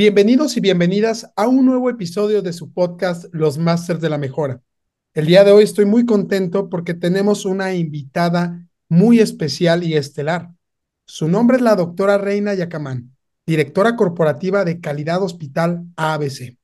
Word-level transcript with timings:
Bienvenidos 0.00 0.56
y 0.56 0.60
bienvenidas 0.60 1.32
a 1.34 1.48
un 1.48 1.66
nuevo 1.66 1.90
episodio 1.90 2.40
de 2.40 2.52
su 2.52 2.72
podcast 2.72 3.24
Los 3.32 3.58
Masters 3.58 4.00
de 4.00 4.08
la 4.08 4.16
Mejora. 4.16 4.62
El 5.12 5.26
día 5.26 5.42
de 5.42 5.50
hoy 5.50 5.64
estoy 5.64 5.86
muy 5.86 6.06
contento 6.06 6.68
porque 6.68 6.94
tenemos 6.94 7.44
una 7.44 7.74
invitada 7.74 8.64
muy 8.88 9.18
especial 9.18 9.82
y 9.82 9.96
estelar. 9.96 10.52
Su 11.04 11.26
nombre 11.26 11.56
es 11.56 11.64
la 11.64 11.74
doctora 11.74 12.16
Reina 12.16 12.54
Yacamán, 12.54 13.16
directora 13.44 13.96
corporativa 13.96 14.64
de 14.64 14.78
Calidad 14.78 15.20
Hospital 15.20 15.84
ABC, 15.96 16.56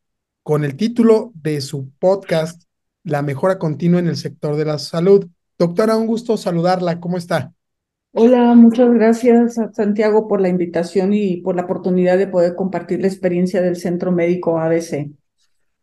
con 0.45 0.65
el 0.65 0.77
título 0.77 1.33
de 1.35 1.61
su 1.61 1.91
podcast 1.99 2.63
La 3.03 3.23
mejora 3.23 3.59
continua 3.59 3.99
en 3.99 4.07
el 4.07 4.17
sector 4.17 4.55
de 4.55 4.67
la 4.67 4.79
salud. 4.79 5.27
Doctora, 5.59 5.97
un 5.97 6.07
gusto 6.07 6.37
saludarla. 6.37 7.01
¿Cómo 7.01 7.19
está? 7.19 7.53
Hola, 8.17 8.55
muchas 8.55 8.95
gracias 8.95 9.59
a 9.59 9.73
Santiago 9.73 10.29
por 10.29 10.41
la 10.41 10.49
invitación 10.49 11.13
y 11.13 11.39
por 11.39 11.57
la 11.57 11.63
oportunidad 11.63 12.17
de 12.17 12.29
poder 12.29 12.55
compartir 12.55 13.01
la 13.01 13.09
experiencia 13.09 13.61
del 13.61 13.75
Centro 13.75 14.13
Médico 14.13 14.57
ABC. 14.57 15.11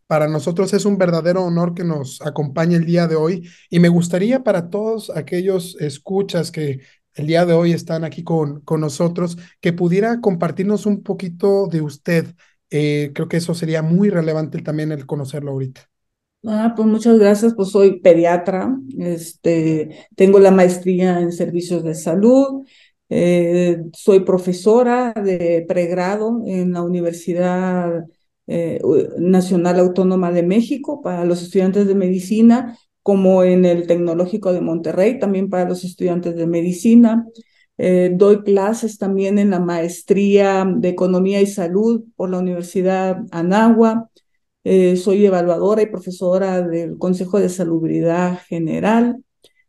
Para 0.08 0.30
nosotros 0.30 0.74
es 0.74 0.86
un 0.86 0.98
verdadero 0.98 1.44
honor 1.44 1.74
que 1.74 1.84
nos 1.84 2.22
acompañe 2.22 2.78
el 2.78 2.86
día 2.86 3.06
de 3.08 3.18
hoy 3.18 3.50
y 3.70 3.82
me 3.82 3.90
gustaría 3.90 4.46
para 4.46 4.70
todos 4.70 5.10
aquellos 5.14 5.76
escuchas 5.82 6.52
que 6.52 6.80
el 7.16 7.28
día 7.28 7.46
de 7.46 7.52
hoy 7.52 7.74
están 7.74 8.06
aquí 8.06 8.24
con, 8.24 8.62
con 8.62 8.80
nosotros, 8.80 9.38
que 9.60 9.74
pudiera 9.74 10.22
compartirnos 10.22 10.86
un 10.86 11.04
poquito 11.04 11.68
de 11.68 11.82
usted. 11.82 12.34
Eh, 12.70 13.12
creo 13.14 13.28
que 13.28 13.38
eso 13.38 13.54
sería 13.54 13.82
muy 13.82 14.10
relevante 14.10 14.62
también 14.62 14.94
el 14.94 15.06
conocerlo 15.06 15.52
ahorita. 15.52 15.91
Ah, 16.44 16.74
pues 16.76 16.88
muchas 16.88 17.20
gracias, 17.20 17.54
pues 17.56 17.70
soy 17.70 18.00
pediatra, 18.00 18.76
este, 18.98 20.08
tengo 20.16 20.40
la 20.40 20.50
maestría 20.50 21.20
en 21.20 21.32
servicios 21.32 21.84
de 21.84 21.94
salud, 21.94 22.66
eh, 23.10 23.78
soy 23.94 24.22
profesora 24.22 25.14
de 25.14 25.64
pregrado 25.68 26.42
en 26.48 26.74
la 26.74 26.82
Universidad 26.82 28.06
eh, 28.48 28.82
Nacional 29.20 29.80
Autónoma 29.80 30.32
de 30.32 30.42
México 30.42 31.02
para 31.04 31.26
los 31.26 31.44
estudiantes 31.44 31.86
de 31.86 31.94
medicina, 31.94 32.76
como 33.04 33.44
en 33.44 33.64
el 33.66 33.86
Tecnológico 33.86 34.52
de 34.52 34.62
Monterrey, 34.62 35.20
también 35.20 35.48
para 35.48 35.70
los 35.70 35.84
estudiantes 35.84 36.36
de 36.36 36.48
medicina. 36.48 37.28
Eh, 37.78 38.12
doy 38.16 38.42
clases 38.44 38.98
también 38.98 39.38
en 39.40 39.52
la 39.52 39.60
maestría 39.60 40.66
de 40.68 40.90
Economía 40.90 41.42
y 41.42 41.48
Salud 41.48 42.04
por 42.16 42.30
la 42.32 42.40
Universidad 42.40 43.18
Anagua. 43.32 44.10
Eh, 44.64 44.96
soy 44.96 45.26
evaluadora 45.26 45.82
y 45.82 45.88
profesora 45.88 46.62
del 46.62 46.98
Consejo 46.98 47.40
de 47.40 47.50
Salubridad 47.50 48.40
General 48.48 49.18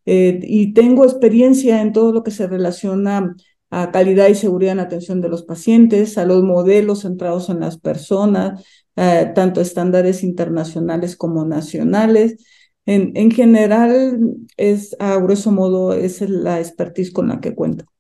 eh, 0.05 0.41
y 0.43 0.75
tengo 0.75 1.05
experiencia 1.05 1.81
en 1.81 1.93
todo 1.93 2.13
lo 2.13 2.23
que 2.23 2.31
se 2.31 2.47
relaciona 2.47 3.35
a 3.71 3.91
calidad 3.91 4.29
y 4.29 4.35
seguridad 4.35 4.73
en 4.73 4.81
atención 4.81 5.21
de 5.23 5.31
los 5.31 5.45
pacientes, 5.45 6.19
a 6.19 6.27
los 6.27 6.43
modelos 6.43 7.01
centrados 7.03 7.49
en 7.49 7.61
las 7.61 7.79
personas, 7.79 8.65
eh, 8.97 9.33
tanto 9.35 9.61
estándares 9.63 10.23
internacionales 10.23 11.17
como 11.17 11.45
nacionales. 11.47 12.37
En, 12.85 13.13
en 13.17 13.31
general, 13.31 14.19
es 14.57 14.95
a 14.99 15.17
grueso 15.17 15.53
modo, 15.53 15.95
es 15.95 16.21
la 16.21 16.61
expertise 16.61 17.13
con 17.13 17.29
la 17.29 17.41
que 17.41 17.55
cuento. 17.55 17.92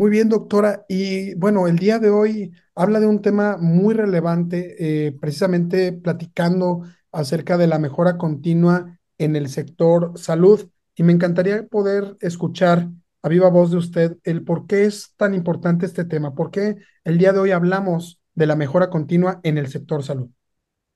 Muy 0.00 0.10
bien, 0.10 0.30
doctora. 0.30 0.86
Y 0.88 1.34
bueno, 1.34 1.66
el 1.68 1.76
día 1.78 1.98
de 1.98 2.08
hoy 2.08 2.52
habla 2.74 3.00
de 3.00 3.06
un 3.06 3.20
tema 3.20 3.58
muy 3.58 3.92
relevante, 3.92 5.08
eh, 5.08 5.12
precisamente 5.12 5.92
platicando 5.92 6.84
acerca 7.12 7.58
de 7.58 7.66
la 7.66 7.78
mejora 7.78 8.16
continua 8.16 8.98
en 9.18 9.36
el 9.36 9.50
sector 9.50 10.12
salud. 10.18 10.70
Y 10.94 11.02
me 11.02 11.12
encantaría 11.12 11.66
poder 11.66 12.16
escuchar 12.20 12.88
a 13.20 13.28
viva 13.28 13.50
voz 13.50 13.72
de 13.72 13.76
usted 13.76 14.16
el 14.24 14.42
por 14.42 14.66
qué 14.66 14.86
es 14.86 15.12
tan 15.18 15.34
importante 15.34 15.84
este 15.84 16.06
tema, 16.06 16.34
por 16.34 16.50
qué 16.50 16.76
el 17.04 17.18
día 17.18 17.34
de 17.34 17.40
hoy 17.40 17.50
hablamos 17.50 18.22
de 18.34 18.46
la 18.46 18.56
mejora 18.56 18.88
continua 18.88 19.40
en 19.42 19.58
el 19.58 19.68
sector 19.68 20.02
salud. 20.02 20.30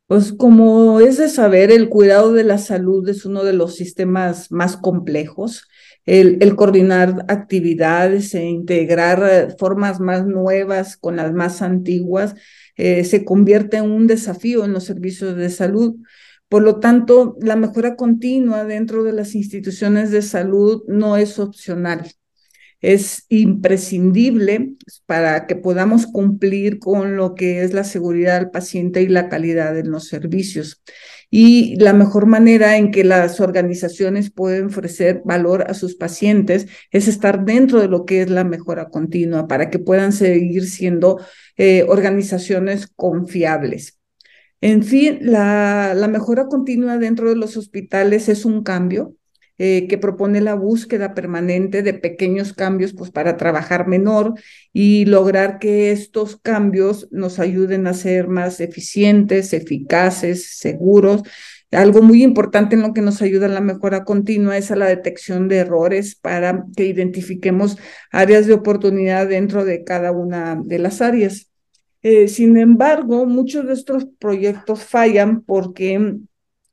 Pues 0.06 0.32
como 0.32 1.00
es 1.00 1.16
de 1.16 1.28
saber, 1.28 1.70
el 1.72 1.88
cuidado 1.88 2.32
de 2.32 2.44
la 2.44 2.58
salud 2.58 3.08
es 3.08 3.24
uno 3.24 3.42
de 3.42 3.54
los 3.54 3.74
sistemas 3.76 4.52
más 4.52 4.76
complejos 4.76 5.66
el, 6.06 6.56
coordinar 6.56 7.24
actividades 7.28 8.34
e 8.34 8.44
integrar 8.44 9.22
eh, 9.30 9.56
formas 9.58 10.00
más 10.00 10.26
nuevas 10.26 10.96
con 10.96 11.16
las 11.16 11.32
más 11.32 11.62
antiguas, 11.62 12.34
eh, 12.76 13.04
se 13.04 13.24
convierte 13.24 13.78
en 13.78 13.90
un 13.90 14.06
desafío 14.06 14.64
en 14.64 14.72
los 14.72 14.84
servicios 14.84 15.36
de 15.36 15.50
salud. 15.50 15.96
Por 16.48 16.62
lo 16.62 16.78
tanto, 16.80 17.36
la 17.40 17.56
mejora 17.56 17.96
continua 17.96 18.64
dentro 18.64 19.02
de 19.04 19.12
las 19.12 19.34
instituciones 19.34 20.10
de 20.10 20.22
salud 20.22 20.82
no 20.88 21.16
es 21.16 21.38
opcional 21.38 22.06
es 22.80 23.24
imprescindible 23.28 24.74
para 25.06 25.46
que 25.46 25.56
podamos 25.56 26.06
cumplir 26.06 26.78
con 26.78 27.16
lo 27.16 27.34
que 27.34 27.62
es 27.62 27.72
la 27.72 27.84
seguridad 27.84 28.38
del 28.38 28.50
paciente 28.50 29.02
y 29.02 29.08
la 29.08 29.28
calidad 29.28 29.78
en 29.78 29.90
los 29.90 30.08
servicios. 30.08 30.82
Y 31.30 31.76
la 31.80 31.92
mejor 31.92 32.26
manera 32.26 32.76
en 32.76 32.90
que 32.90 33.02
las 33.02 33.40
organizaciones 33.40 34.30
pueden 34.30 34.66
ofrecer 34.66 35.22
valor 35.24 35.64
a 35.68 35.74
sus 35.74 35.96
pacientes 35.96 36.68
es 36.90 37.08
estar 37.08 37.44
dentro 37.44 37.80
de 37.80 37.88
lo 37.88 38.04
que 38.04 38.22
es 38.22 38.30
la 38.30 38.44
mejora 38.44 38.88
continua 38.88 39.48
para 39.48 39.70
que 39.70 39.78
puedan 39.78 40.12
seguir 40.12 40.68
siendo 40.68 41.20
eh, 41.56 41.84
organizaciones 41.88 42.86
confiables. 42.94 43.98
En 44.60 44.82
fin, 44.82 45.18
la, 45.22 45.92
la 45.94 46.08
mejora 46.08 46.46
continua 46.46 46.98
dentro 46.98 47.28
de 47.28 47.36
los 47.36 47.56
hospitales 47.56 48.28
es 48.28 48.44
un 48.44 48.62
cambio, 48.62 49.16
eh, 49.56 49.86
que 49.88 49.98
propone 49.98 50.40
la 50.40 50.54
búsqueda 50.54 51.14
permanente 51.14 51.82
de 51.82 51.94
pequeños 51.94 52.52
cambios 52.52 52.92
pues, 52.92 53.12
para 53.12 53.36
trabajar 53.36 53.86
menor 53.86 54.34
y 54.72 55.04
lograr 55.04 55.60
que 55.60 55.92
estos 55.92 56.36
cambios 56.36 57.06
nos 57.12 57.38
ayuden 57.38 57.86
a 57.86 57.94
ser 57.94 58.26
más 58.26 58.60
eficientes, 58.60 59.52
eficaces, 59.52 60.58
seguros. 60.58 61.22
Algo 61.70 62.02
muy 62.02 62.24
importante 62.24 62.74
en 62.74 62.82
lo 62.82 62.92
que 62.92 63.00
nos 63.00 63.22
ayuda 63.22 63.46
a 63.46 63.48
la 63.48 63.60
mejora 63.60 64.04
continua 64.04 64.56
es 64.56 64.72
a 64.72 64.76
la 64.76 64.86
detección 64.86 65.46
de 65.46 65.58
errores 65.58 66.16
para 66.16 66.64
que 66.76 66.86
identifiquemos 66.86 67.76
áreas 68.10 68.46
de 68.46 68.54
oportunidad 68.54 69.28
dentro 69.28 69.64
de 69.64 69.84
cada 69.84 70.10
una 70.10 70.60
de 70.64 70.80
las 70.80 71.00
áreas. 71.00 71.48
Eh, 72.02 72.26
sin 72.26 72.56
embargo, 72.58 73.24
muchos 73.24 73.66
de 73.66 73.72
estos 73.72 74.04
proyectos 74.18 74.82
fallan 74.82 75.42
porque 75.42 76.18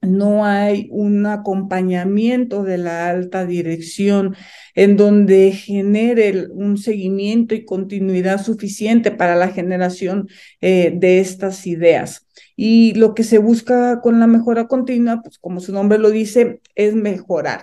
no 0.01 0.45
hay 0.45 0.87
un 0.91 1.25
acompañamiento 1.25 2.63
de 2.63 2.77
la 2.77 3.09
alta 3.09 3.45
dirección 3.45 4.35
en 4.73 4.97
donde 4.97 5.51
genere 5.51 6.47
un 6.49 6.77
seguimiento 6.77 7.53
y 7.55 7.65
continuidad 7.65 8.43
suficiente 8.43 9.11
para 9.11 9.35
la 9.35 9.49
generación 9.49 10.27
eh, 10.61 10.93
de 10.95 11.19
estas 11.19 11.67
ideas. 11.67 12.27
Y 12.55 12.93
lo 12.95 13.13
que 13.13 13.23
se 13.23 13.37
busca 13.37 14.01
con 14.01 14.19
la 14.19 14.27
mejora 14.27 14.67
continua, 14.67 15.21
pues 15.21 15.37
como 15.37 15.59
su 15.59 15.73
nombre 15.73 15.99
lo 15.99 16.09
dice, 16.11 16.61
es 16.75 16.95
mejorar. 16.95 17.61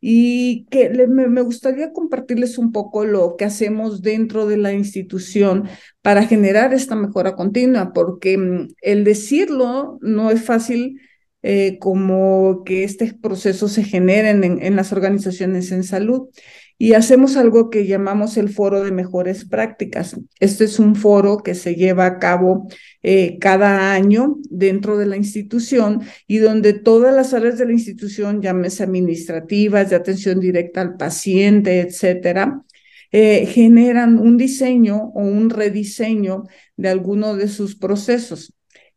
Y 0.00 0.66
que 0.66 0.90
me, 1.08 1.40
gustaría 1.40 1.92
compartirles 1.92 2.58
un 2.58 2.72
poco 2.72 3.06
lo 3.06 3.36
que 3.36 3.46
hacemos 3.46 4.02
dentro 4.02 4.46
de 4.46 4.58
la 4.58 4.72
institución 4.74 5.64
para 6.02 6.26
generar 6.26 6.74
esta 6.74 6.94
mejora 6.94 7.36
continua, 7.36 7.92
porque 7.94 8.36
mm, 8.36 8.68
el 8.82 9.04
decirlo 9.04 9.98
no 10.02 10.30
es 10.30 10.42
fácil, 10.42 11.00
eh, 11.46 11.76
como 11.78 12.62
que 12.64 12.84
este 12.84 13.12
proceso 13.12 13.68
se 13.68 13.84
generen 13.84 14.62
en, 14.62 14.76
las 14.76 14.94
organizaciones 14.94 15.72
en 15.72 15.84
salud. 15.84 16.30
Y 16.78 16.94
hacemos 16.94 17.36
algo 17.36 17.68
que 17.68 17.86
llamamos 17.86 18.38
el 18.38 18.48
foro 18.48 18.82
de 18.82 18.92
mejores 18.92 19.44
prácticas. 19.44 20.16
Este 20.40 20.64
es 20.64 20.78
un 20.78 20.96
foro 20.96 21.42
que 21.42 21.54
se 21.54 21.74
lleva 21.74 22.06
a 22.06 22.18
cabo 22.18 22.66
eh, 23.02 23.36
cada 23.40 23.92
año 23.92 24.38
dentro 24.48 24.96
de 24.96 25.04
la 25.04 25.18
institución 25.18 26.00
y 26.26 26.38
donde 26.38 26.72
todas 26.72 27.14
las 27.14 27.34
áreas 27.34 27.58
de 27.58 27.66
la 27.66 27.72
institución, 27.72 28.40
llámese 28.40 28.82
administrativas, 28.82 29.90
de 29.90 29.96
atención 29.96 30.40
directa 30.40 30.80
al 30.80 30.96
paciente, 30.96 31.80
etcétera, 31.80 32.62
eh, 33.12 33.44
generan 33.46 34.18
un 34.18 34.38
diseño 34.38 35.12
o 35.14 35.20
un 35.20 35.50
rediseño 35.50 36.44
de 36.78 36.88
alguno 36.88 37.36
de 37.36 37.48
sus 37.48 37.76
procesos. 37.76 38.54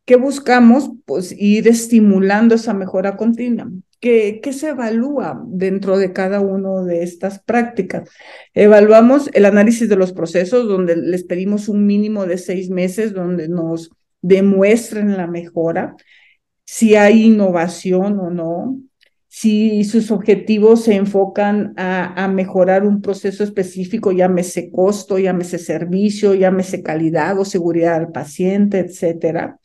¿Qué 0.08 0.16
buscamos? 0.16 0.90
Pues 1.04 1.36
ir 1.38 1.68
estimulando 1.68 2.56
esa 2.56 2.74
mejora 2.74 3.18
continua. 3.18 3.70
¿Qué, 4.00 4.40
se 4.54 4.70
evalúa 4.70 5.44
dentro 5.48 5.98
de 5.98 6.14
cada 6.14 6.40
una 6.40 6.82
de 6.84 7.04
estas 7.04 7.40
prácticas? 7.40 8.10
Evaluamos 8.54 9.30
el 9.34 9.44
análisis 9.44 9.90
de 9.90 9.98
los 9.98 10.14
procesos, 10.14 10.66
donde 10.66 10.96
les 10.96 11.26
pedimos 11.26 11.68
un 11.68 11.86
mínimo 11.86 12.26
de 12.26 12.38
seis 12.38 12.70
meses, 12.70 13.12
donde 13.12 13.50
nos 13.50 13.90
demuestren 14.22 15.18
la 15.18 15.28
mejora, 15.28 15.98
si 16.64 16.96
hay 16.96 17.26
innovación 17.26 18.18
o 18.22 18.30
no, 18.30 18.80
si 19.28 19.84
sus 19.84 20.10
objetivos 20.12 20.86
se 20.86 20.96
enfocan 20.96 21.74
a, 21.76 22.24
a, 22.24 22.30
mejorar 22.30 22.86
un 22.86 23.02
proceso 23.02 23.44
específico, 23.44 24.14
llámese 24.14 24.72
costo, 24.72 25.20
llámese 25.20 25.60
servicio, 25.60 26.34
llámese 26.34 26.82
calidad 26.82 27.38
o 27.38 27.44
seguridad 27.44 27.96
al 27.96 28.14
paciente, 28.14 28.80
etcétera 28.80 29.60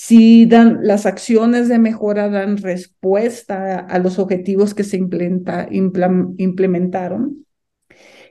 si 0.00 0.46
dan 0.46 0.78
las 0.82 1.06
acciones 1.06 1.68
de 1.68 1.80
mejora 1.80 2.28
dan 2.28 2.58
respuesta 2.58 3.80
a, 3.80 3.98
los 3.98 4.20
objetivos 4.20 4.72
que 4.72 4.84
se 4.84 4.96
implementaron, 4.96 7.44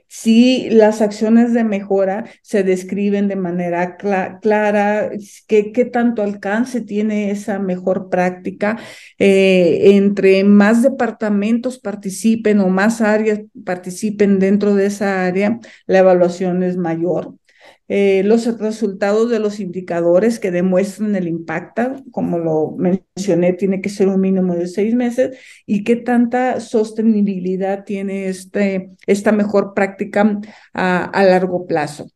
si 0.06 0.70
las 0.70 1.02
acciones 1.02 1.52
de 1.52 1.64
mejora 1.64 2.24
se 2.40 2.62
describen 2.62 3.28
de 3.28 3.36
manera 3.36 3.98
clara, 3.98 5.10
qué, 5.46 5.90
tanto 5.92 6.22
alcance 6.22 6.80
tiene 6.80 7.30
esa 7.30 7.58
mejor 7.58 8.08
práctica, 8.08 8.78
eh, 9.18 9.90
entre 9.96 10.42
más 10.44 10.82
departamentos 10.82 11.78
participen 11.78 12.60
o 12.60 12.68
más 12.68 13.02
áreas 13.02 13.40
participen 13.66 14.38
dentro 14.38 14.74
de 14.74 14.86
esa 14.86 15.26
área, 15.26 15.60
la 15.86 15.98
evaluación 15.98 16.62
es 16.62 16.78
mayor. 16.78 17.37
Eh, 17.88 18.22
los 18.24 18.58
resultados 18.58 19.30
de 19.30 19.38
los 19.38 19.60
indicadores 19.60 20.38
que 20.38 20.50
demuestran 20.50 21.16
el 21.16 21.26
impacto, 21.26 21.96
como 22.10 22.38
lo 22.38 22.76
mencioné, 22.76 23.54
tiene 23.54 23.80
que 23.80 23.88
ser 23.88 24.08
un 24.08 24.20
mínimo 24.20 24.54
de 24.54 24.66
seis 24.66 24.94
meses, 24.94 25.38
y 25.66 25.84
qué 25.84 25.96
tanta 25.96 26.60
sostenibilidad 26.60 27.84
tiene 27.84 28.28
este, 28.28 28.90
esta 29.06 29.32
mejor 29.32 29.72
práctica 29.74 30.38
a 30.74 31.24
largo 31.24 31.66
plazo. 31.66 32.10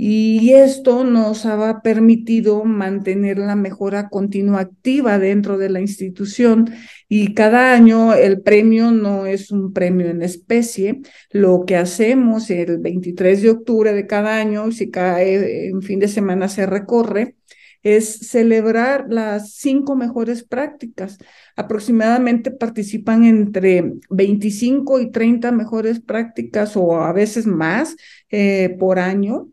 Y 0.00 0.52
esto 0.52 1.02
nos 1.02 1.44
ha 1.44 1.82
permitido 1.82 2.64
mantener 2.64 3.36
la 3.36 3.56
mejora 3.56 4.08
continua 4.08 4.60
activa 4.60 5.18
dentro 5.18 5.58
de 5.58 5.70
la 5.70 5.80
institución 5.80 6.72
y 7.08 7.34
cada 7.34 7.72
año 7.72 8.14
el 8.14 8.40
premio 8.42 8.92
no 8.92 9.26
es 9.26 9.50
un 9.50 9.72
premio 9.72 10.06
en 10.08 10.22
especie. 10.22 11.00
Lo 11.32 11.64
que 11.66 11.74
hacemos 11.74 12.48
el 12.50 12.78
23 12.78 13.42
de 13.42 13.50
octubre 13.50 13.92
de 13.92 14.06
cada 14.06 14.36
año, 14.36 14.70
si 14.70 14.88
cae 14.88 15.66
en 15.66 15.82
fin 15.82 15.98
de 15.98 16.06
semana 16.06 16.48
se 16.48 16.64
recorre, 16.64 17.34
es 17.82 18.18
celebrar 18.30 19.06
las 19.08 19.54
cinco 19.54 19.96
mejores 19.96 20.44
prácticas. 20.44 21.18
Aproximadamente 21.56 22.52
participan 22.52 23.24
entre 23.24 23.94
25 24.10 25.00
y 25.00 25.10
30 25.10 25.50
mejores 25.50 25.98
prácticas 25.98 26.76
o 26.76 27.00
a 27.00 27.12
veces 27.12 27.46
más 27.46 27.96
eh, 28.30 28.76
por 28.78 29.00
año 29.00 29.48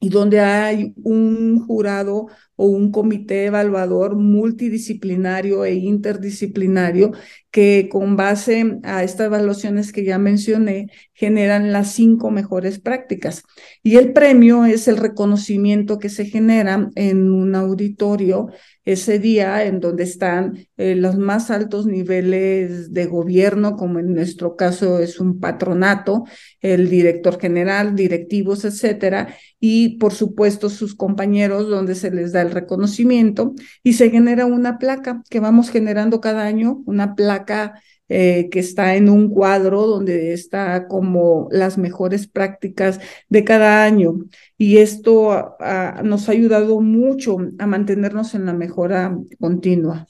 y 0.00 0.08
donde 0.08 0.40
hay 0.40 0.94
un 1.04 1.64
jurado 1.66 2.28
o 2.62 2.66
un 2.66 2.90
comité 2.92 3.46
evaluador 3.46 4.16
multidisciplinario 4.16 5.64
e 5.64 5.72
interdisciplinario 5.76 7.12
que 7.50 7.88
con 7.90 8.16
base 8.16 8.78
a 8.82 9.02
estas 9.02 9.26
evaluaciones 9.28 9.92
que 9.92 10.04
ya 10.04 10.18
mencioné 10.18 10.90
generan 11.14 11.72
las 11.72 11.92
cinco 11.92 12.30
mejores 12.30 12.78
prácticas. 12.78 13.44
Y 13.82 13.96
el 13.96 14.12
premio 14.12 14.66
es 14.66 14.88
el 14.88 14.98
reconocimiento 14.98 15.98
que 15.98 16.10
se 16.10 16.26
genera 16.26 16.90
en 16.96 17.32
un 17.32 17.54
auditorio 17.54 18.48
ese 18.84 19.18
día 19.18 19.64
en 19.64 19.80
donde 19.80 20.04
están 20.04 20.66
eh, 20.76 20.94
los 20.94 21.16
más 21.16 21.50
altos 21.50 21.86
niveles 21.86 22.92
de 22.92 23.06
gobierno, 23.06 23.76
como 23.76 23.98
en 23.98 24.14
nuestro 24.14 24.56
caso 24.56 24.98
es 24.98 25.20
un 25.20 25.38
patronato, 25.38 26.24
el 26.60 26.88
director 26.88 27.38
general, 27.40 27.94
directivos, 27.94 28.64
etcétera, 28.64 29.34
y 29.58 29.98
por 29.98 30.14
supuesto 30.14 30.70
sus 30.70 30.94
compañeros 30.94 31.68
donde 31.68 31.94
se 31.94 32.10
les 32.10 32.32
da 32.32 32.42
el 32.42 32.49
reconocimiento 32.50 33.54
y 33.82 33.94
se 33.94 34.10
genera 34.10 34.46
una 34.46 34.78
placa 34.78 35.22
que 35.30 35.40
vamos 35.40 35.70
generando 35.70 36.20
cada 36.20 36.44
año, 36.44 36.82
una 36.86 37.14
placa 37.14 37.80
eh, 38.08 38.48
que 38.50 38.58
está 38.58 38.96
en 38.96 39.08
un 39.08 39.30
cuadro 39.30 39.86
donde 39.86 40.32
está 40.32 40.88
como 40.88 41.48
las 41.52 41.78
mejores 41.78 42.26
prácticas 42.26 42.98
de 43.28 43.44
cada 43.44 43.84
año. 43.84 44.14
Y 44.58 44.78
esto 44.78 45.56
nos 46.02 46.28
ha 46.28 46.32
ayudado 46.32 46.80
mucho 46.80 47.38
a 47.60 47.66
mantenernos 47.66 48.34
en 48.34 48.46
la 48.46 48.52
mejora 48.52 49.16
continua. 49.38 50.08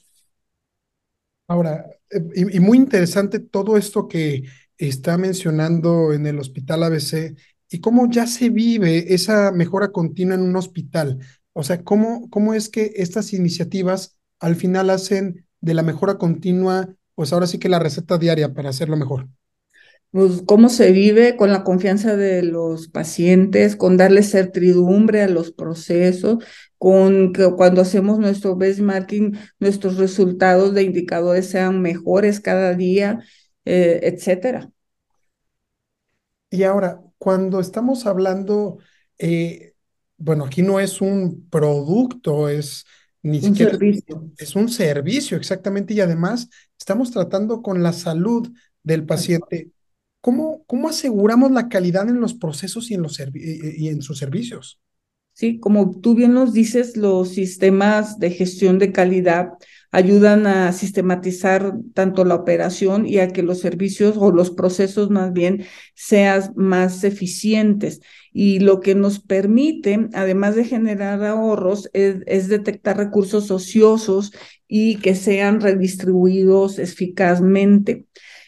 Ahora, 1.47 1.85
eh, 2.09 2.23
y, 2.33 2.57
y 2.57 2.59
muy 2.59 2.77
interesante 2.77 3.39
todo 3.39 3.77
esto 3.77 4.07
que 4.07 4.45
está 4.77 5.17
mencionando 5.17 6.11
en 6.11 6.25
el 6.25 6.39
Hospital 6.39 6.83
ABC 6.83 7.35
y 7.69 7.79
cómo 7.79 8.09
ya 8.09 8.27
se 8.27 8.49
vive 8.49 9.13
esa 9.13 9.51
mejora 9.51 9.91
continua 9.91 10.35
en 10.35 10.41
un 10.41 10.55
hospital. 10.55 11.19
O 11.53 11.63
sea, 11.63 11.83
cómo, 11.83 12.29
cómo 12.29 12.53
es 12.53 12.69
que 12.69 12.93
estas 12.95 13.33
iniciativas 13.33 14.17
al 14.39 14.55
final 14.55 14.89
hacen 14.89 15.45
de 15.59 15.73
la 15.73 15.83
mejora 15.83 16.17
continua 16.17 16.95
pues 17.15 17.33
ahora 17.33 17.47
sí 17.47 17.59
que 17.59 17.69
la 17.69 17.77
receta 17.77 18.17
diaria 18.17 18.53
para 18.53 18.69
hacerlo 18.69 18.97
mejor. 18.97 19.27
Pues 20.09 20.41
cómo 20.45 20.69
se 20.69 20.91
vive 20.91 21.37
con 21.37 21.51
la 21.51 21.63
confianza 21.63 22.15
de 22.17 22.43
los 22.43 22.87
pacientes, 22.89 23.75
con 23.75 23.95
darle 23.95 24.23
certidumbre 24.23 25.21
a 25.21 25.27
los 25.27 25.51
procesos, 25.51 26.43
con 26.77 27.31
que 27.31 27.49
cuando 27.55 27.81
hacemos 27.81 28.19
nuestro 28.19 28.55
benchmarking, 28.55 29.37
nuestros 29.59 29.97
resultados 29.97 30.73
de 30.73 30.83
indicadores 30.83 31.47
sean 31.47 31.81
mejores 31.81 32.39
cada 32.41 32.73
día, 32.73 33.19
eh, 33.65 33.99
etcétera. 34.03 34.71
Y 36.49 36.63
ahora, 36.63 37.01
cuando 37.17 37.59
estamos 37.59 38.05
hablando, 38.05 38.79
eh, 39.17 39.70
bueno, 40.21 40.45
aquí 40.45 40.61
no 40.61 40.79
es 40.79 41.01
un 41.01 41.47
producto, 41.49 42.47
es 42.49 42.85
ni 43.23 43.39
un 43.39 43.55
servicio. 43.55 44.31
Es 44.37 44.55
un 44.55 44.69
servicio, 44.69 45.37
exactamente, 45.37 45.93
y 45.93 45.99
además 45.99 46.49
estamos 46.77 47.11
tratando 47.11 47.61
con 47.61 47.83
la 47.83 47.93
salud 47.93 48.47
del 48.83 49.05
paciente. 49.05 49.71
¿Cómo, 50.21 50.63
cómo 50.65 50.89
aseguramos 50.89 51.51
la 51.51 51.67
calidad 51.69 52.07
en 52.07 52.21
los 52.21 52.33
procesos 52.35 52.91
y 52.91 52.93
en, 52.93 53.01
los 53.01 53.19
y 53.19 53.87
en 53.89 54.01
sus 54.01 54.19
servicios? 54.19 54.79
Sí, 55.33 55.59
como 55.59 55.99
tú 56.01 56.13
bien 56.13 56.33
nos 56.33 56.53
dices, 56.53 56.97
los 56.97 57.29
sistemas 57.29 58.19
de 58.19 58.31
gestión 58.31 58.77
de 58.77 58.91
calidad 58.91 59.49
ayudan 59.91 60.45
a 60.45 60.71
sistematizar 60.71 61.73
tanto 61.93 62.25
la 62.25 62.35
operación 62.35 63.07
y 63.07 63.17
a 63.19 63.29
que 63.29 63.41
los 63.41 63.59
servicios 63.59 64.17
o 64.17 64.31
los 64.31 64.51
procesos 64.51 65.09
más 65.09 65.33
bien 65.33 65.65
sean 65.95 66.53
más 66.55 67.03
eficientes. 67.03 68.01
Y 68.33 68.59
lo 68.59 68.79
que 68.79 68.95
nos 68.95 69.19
permite, 69.19 70.07
además 70.13 70.55
de 70.55 70.63
generar 70.63 71.23
ahorros, 71.23 71.89
es, 71.93 72.47
detectar 72.47 72.97
recursos 72.97 73.51
ociosos 73.51 74.31
y 74.67 74.97
que 74.97 75.15
sean 75.15 75.59
redistribuidos 75.59 76.79
eficazmente. 76.79 78.05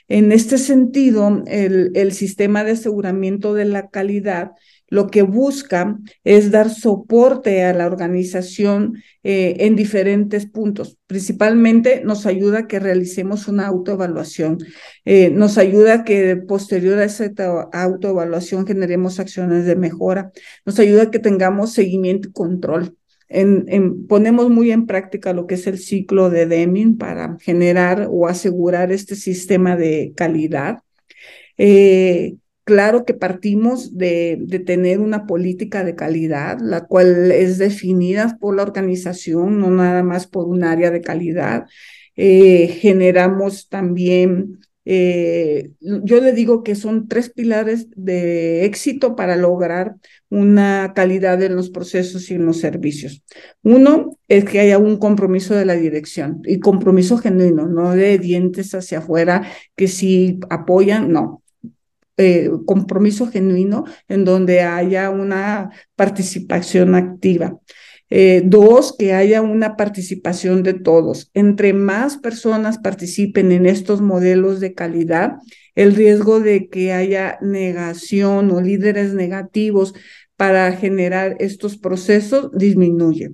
En 0.08 0.32
este 0.32 0.58
sentido, 0.58 1.44
el, 1.48 1.92
el 1.96 2.14
sistema 2.14 2.64
de 2.64 2.72
aseguramiento 2.72 3.54
de 3.54 3.66
la 3.66 3.90
calidad 3.90 4.52
lo 4.94 5.08
que 5.08 5.24
busca 5.24 5.98
es 6.24 6.52
dar 6.52 6.70
soporte 6.70 7.64
a 7.64 7.74
la 7.74 7.88
organización 7.88 9.02
eh, 9.24 9.56
en 9.62 9.76
diferentes 9.76 10.46
puntos. 10.46 11.00
Principalmente 11.08 12.04
nos 12.06 12.28
ayuda 12.28 12.60
a 12.60 12.68
que 12.68 12.80
realicemos 12.80 13.48
una 13.48 13.66
autoevaluación, 13.66 14.60
eh, 15.04 15.32
nos 15.32 15.58
ayuda 15.58 15.94
a 15.96 16.04
que 16.04 16.36
posterior 16.36 17.00
a 17.00 17.06
esa 17.06 17.26
autoevaluación 17.74 18.68
generemos 18.68 19.20
acciones 19.20 19.66
de 19.66 19.76
mejora, 19.76 20.32
nos 20.64 20.78
ayuda 20.78 21.04
a 21.04 21.12
que 21.12 21.18
tengamos 21.18 21.74
seguimiento 21.74 22.30
y 22.30 22.32
control. 22.32 22.96
Ponemos 24.08 24.52
muy 24.52 24.72
en 24.72 24.86
práctica 24.86 25.34
lo 25.34 25.48
que 25.48 25.56
es 25.56 25.66
el 25.66 25.80
ciclo 25.80 26.30
de 26.30 26.46
Deming 26.46 27.00
para 27.00 27.36
generar 27.42 28.08
o 28.12 28.28
asegurar 28.28 28.92
este 28.92 29.16
sistema 29.16 29.76
de 29.76 30.14
calidad. 30.16 30.84
Eh, 31.58 32.36
Claro 32.66 33.04
que 33.04 33.14
partimos 33.14 33.98
de, 33.98 34.64
tener 34.66 35.00
una 35.02 35.26
política 35.28 35.84
de 35.84 35.96
calidad, 35.96 36.60
la 36.62 36.86
cual 36.86 37.32
es 37.32 37.58
definida 37.58 38.38
por 38.40 38.56
la 38.56 38.64
organización, 38.64 39.60
no 39.60 39.70
nada 39.70 40.02
más 40.02 40.28
por 40.28 40.48
un 40.48 40.64
área 40.64 40.90
de 40.90 41.02
calidad. 41.02 41.66
Eh, 42.16 42.68
generamos 42.80 43.68
también, 43.68 44.60
eh, 44.86 45.72
yo 45.82 46.22
le 46.22 46.32
digo 46.32 46.64
que 46.64 46.76
son 46.76 47.10
tres 47.10 47.30
pilares 47.30 47.88
de 47.98 48.64
éxito 48.64 49.16
para 49.18 49.36
lograr 49.36 49.96
una 50.30 50.94
calidad 50.96 51.42
en 51.44 51.58
los 51.58 51.70
procesos 51.70 52.32
y 52.32 52.36
en 52.36 52.46
los 52.46 52.60
servicios. 52.62 53.24
Uno 53.62 54.18
es 54.30 54.46
que 54.46 54.62
haya 54.62 54.78
un 54.78 54.98
compromiso 54.98 55.54
de 55.54 55.66
la 55.66 55.76
dirección 55.76 56.42
y 56.46 56.60
compromiso 56.60 57.18
genuino, 57.18 57.68
no 57.68 57.92
de 57.94 58.18
dientes 58.20 58.74
hacia 58.74 59.00
afuera, 59.00 59.48
que 59.76 59.90
si 59.90 60.40
apoyan, 60.50 61.12
no, 61.12 61.43
eh, 62.18 62.50
compromiso 62.66 63.28
genuino 63.28 63.86
en 64.08 64.26
donde 64.26 64.62
haya 64.62 65.10
una 65.10 65.72
participación 65.96 66.96
activa. 66.96 67.58
Eh, 68.16 68.44
dos, 68.46 68.96
que 68.98 69.14
haya 69.14 69.42
una 69.42 69.76
participación 69.76 70.62
de 70.62 70.76
todos. 70.76 71.32
Entre 71.34 71.74
más 71.74 72.18
personas 72.18 72.78
participen 72.78 73.52
en 73.52 73.66
estos 73.66 74.02
modelos 74.02 74.60
de 74.60 74.76
calidad, 74.76 75.38
el 75.74 75.96
riesgo 75.96 76.40
de 76.40 76.70
que 76.70 76.94
haya 76.94 77.40
negación 77.42 78.52
o 78.52 78.62
líderes 78.62 79.16
negativos 79.16 79.96
para 80.36 80.72
generar 80.74 81.38
estos 81.40 81.78
procesos 81.78 82.52
disminuye. 82.54 83.32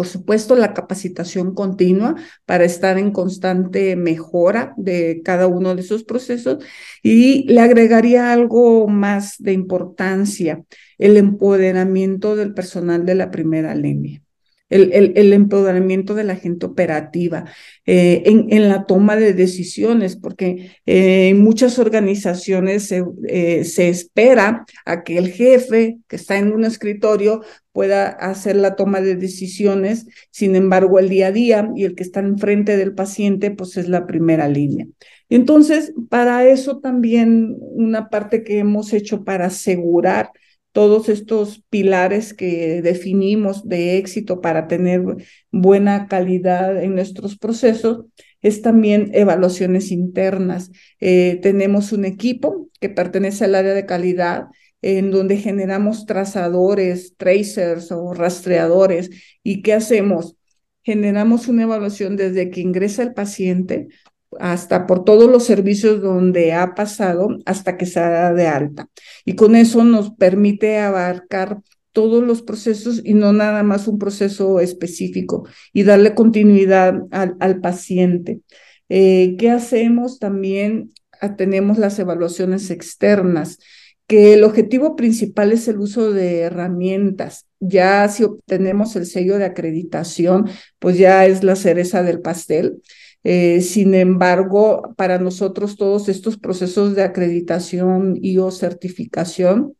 Por 0.00 0.06
supuesto, 0.06 0.56
la 0.56 0.72
capacitación 0.72 1.54
continua 1.54 2.14
para 2.46 2.64
estar 2.64 2.96
en 2.96 3.12
constante 3.12 3.96
mejora 3.96 4.72
de 4.78 5.20
cada 5.22 5.46
uno 5.46 5.74
de 5.74 5.82
esos 5.82 6.04
procesos. 6.04 6.64
Y 7.02 7.44
le 7.52 7.60
agregaría 7.60 8.32
algo 8.32 8.88
más 8.88 9.34
de 9.40 9.52
importancia, 9.52 10.64
el 10.96 11.18
empoderamiento 11.18 12.34
del 12.34 12.54
personal 12.54 13.04
de 13.04 13.14
la 13.14 13.30
primera 13.30 13.74
línea 13.74 14.22
el, 14.70 15.12
el, 15.16 15.32
empoderamiento 15.32 16.14
de 16.14 16.24
la 16.24 16.36
gente 16.36 16.66
operativa 16.66 17.44
eh, 17.86 18.22
en, 18.24 18.46
en, 18.50 18.68
la 18.68 18.86
toma 18.86 19.16
de 19.16 19.34
decisiones, 19.34 20.16
porque 20.16 20.70
eh, 20.86 21.28
en 21.28 21.42
muchas 21.42 21.78
organizaciones 21.78 22.86
se, 22.86 23.04
eh, 23.28 23.64
se 23.64 23.88
espera 23.88 24.64
a 24.86 25.02
que 25.02 25.18
el 25.18 25.30
jefe 25.30 25.98
que 26.06 26.16
está 26.16 26.38
en 26.38 26.52
un 26.52 26.64
escritorio 26.64 27.42
pueda 27.72 28.08
hacer 28.08 28.56
la 28.56 28.76
toma 28.76 29.00
de 29.00 29.16
decisiones, 29.16 30.06
sin 30.30 30.54
embargo 30.54 30.98
el 30.98 31.08
día 31.08 31.28
a 31.28 31.32
día 31.32 31.70
y 31.74 31.84
el 31.84 31.94
que 31.94 32.04
está 32.04 32.20
enfrente 32.20 32.76
del 32.76 32.94
paciente 32.94 33.50
pues 33.50 33.76
es 33.76 33.88
la 33.88 34.06
primera 34.06 34.48
línea. 34.48 34.86
Entonces, 35.28 35.92
para 36.08 36.46
eso 36.48 36.78
también 36.78 37.56
una 37.58 38.08
parte 38.08 38.42
que 38.42 38.58
hemos 38.58 38.92
hecho 38.92 39.24
para 39.24 39.46
asegurar 39.46 40.30
todos 40.72 41.08
estos 41.08 41.62
pilares 41.68 42.32
que 42.34 42.80
definimos 42.82 43.68
de 43.68 43.98
éxito 43.98 44.40
para 44.40 44.68
tener 44.68 45.02
buena 45.50 46.06
calidad 46.06 46.82
en 46.82 46.94
nuestros 46.94 47.36
procesos 47.36 48.04
es 48.42 48.62
también 48.62 49.10
evaluaciones 49.12 49.90
internas. 49.90 50.70
Eh, 51.00 51.38
tenemos 51.42 51.92
un 51.92 52.04
equipo 52.04 52.68
que 52.80 52.88
pertenece 52.88 53.44
al 53.44 53.54
área 53.54 53.74
de 53.74 53.86
calidad 53.86 54.46
en 54.82 55.10
donde 55.10 55.36
generamos 55.36 56.06
trazadores, 56.06 57.16
tracers 57.16 57.92
o 57.92 58.14
rastreadores. 58.14 59.10
¿Y 59.42 59.62
qué 59.62 59.74
hacemos? 59.74 60.36
Generamos 60.82 61.48
una 61.48 61.64
evaluación 61.64 62.16
desde 62.16 62.50
que 62.50 62.60
ingresa 62.60 63.02
el 63.02 63.12
paciente 63.12 63.88
hasta 64.38 64.86
por 64.86 65.04
todos 65.04 65.30
los 65.30 65.44
servicios 65.44 66.00
donde 66.00 66.52
ha 66.52 66.74
pasado 66.74 67.38
hasta 67.46 67.76
que 67.76 67.86
se 67.86 68.00
da 68.00 68.32
de 68.32 68.46
alta. 68.46 68.88
Y 69.24 69.34
con 69.34 69.56
eso 69.56 69.84
nos 69.84 70.10
permite 70.12 70.78
abarcar 70.78 71.60
todos 71.92 72.22
los 72.22 72.42
procesos 72.42 73.00
y 73.04 73.14
no 73.14 73.32
nada 73.32 73.62
más 73.62 73.88
un 73.88 73.98
proceso 73.98 74.60
específico 74.60 75.48
y 75.72 75.82
darle 75.82 76.14
continuidad 76.14 77.02
al, 77.10 77.60
paciente. 77.60 78.40
Eh, 78.88 79.36
¿Qué 79.38 79.50
hacemos? 79.50 80.18
También 80.18 80.92
ah, 81.20 81.36
tenemos 81.36 81.78
las 81.78 81.98
evaluaciones 81.98 82.70
externas, 82.70 83.58
que 84.06 84.34
el 84.34 84.42
objetivo 84.42 84.96
principal 84.96 85.52
es 85.52 85.68
el 85.68 85.78
uso 85.78 86.10
de 86.10 86.40
herramientas. 86.40 87.46
Ya 87.60 88.08
si 88.08 88.24
obtenemos 88.24 88.96
el 88.96 89.06
sello 89.06 89.38
de 89.38 89.44
acreditación, 89.44 90.48
pues 90.80 90.98
ya 90.98 91.26
es 91.26 91.44
la 91.44 91.54
cereza 91.54 92.02
del 92.02 92.20
pastel. 92.20 92.82
Eh, 93.22 93.60
sin 93.60 93.94
embargo, 93.94 94.94
para 94.96 95.18
nosotros 95.18 95.76
todos 95.76 96.08
estos 96.08 96.38
procesos 96.38 96.94
de 96.94 97.02
acreditación 97.02 98.18
y 98.20 98.38
o 98.38 98.50
certificación 98.50 99.74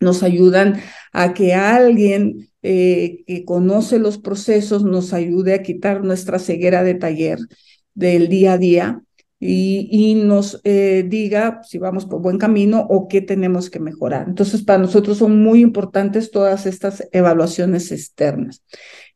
nos 0.00 0.22
ayudan 0.22 0.80
a 1.12 1.34
que 1.34 1.54
alguien 1.54 2.48
eh, 2.62 3.22
que 3.26 3.44
conoce 3.44 3.98
los 3.98 4.18
procesos 4.18 4.82
nos 4.84 5.12
ayude 5.12 5.54
a 5.54 5.62
quitar 5.62 6.02
nuestra 6.02 6.38
ceguera 6.38 6.82
de 6.82 6.94
taller 6.94 7.38
del 7.94 8.28
día 8.28 8.54
a 8.54 8.58
día 8.58 9.02
y, 9.42 10.14
nos 10.16 10.60
eh, 10.64 11.04
diga 11.08 11.62
si 11.62 11.78
vamos 11.78 12.04
por 12.04 12.20
buen 12.20 12.36
camino 12.36 12.86
o 12.90 13.08
qué 13.08 13.22
tenemos 13.22 13.70
que 13.70 13.80
mejorar. 13.80 14.26
Entonces, 14.28 14.62
para 14.62 14.78
nosotros 14.78 15.16
son 15.18 15.42
muy 15.42 15.62
importantes 15.62 16.30
todas 16.30 16.66
estas 16.66 17.08
evaluaciones 17.12 17.90
externas. 17.90 18.62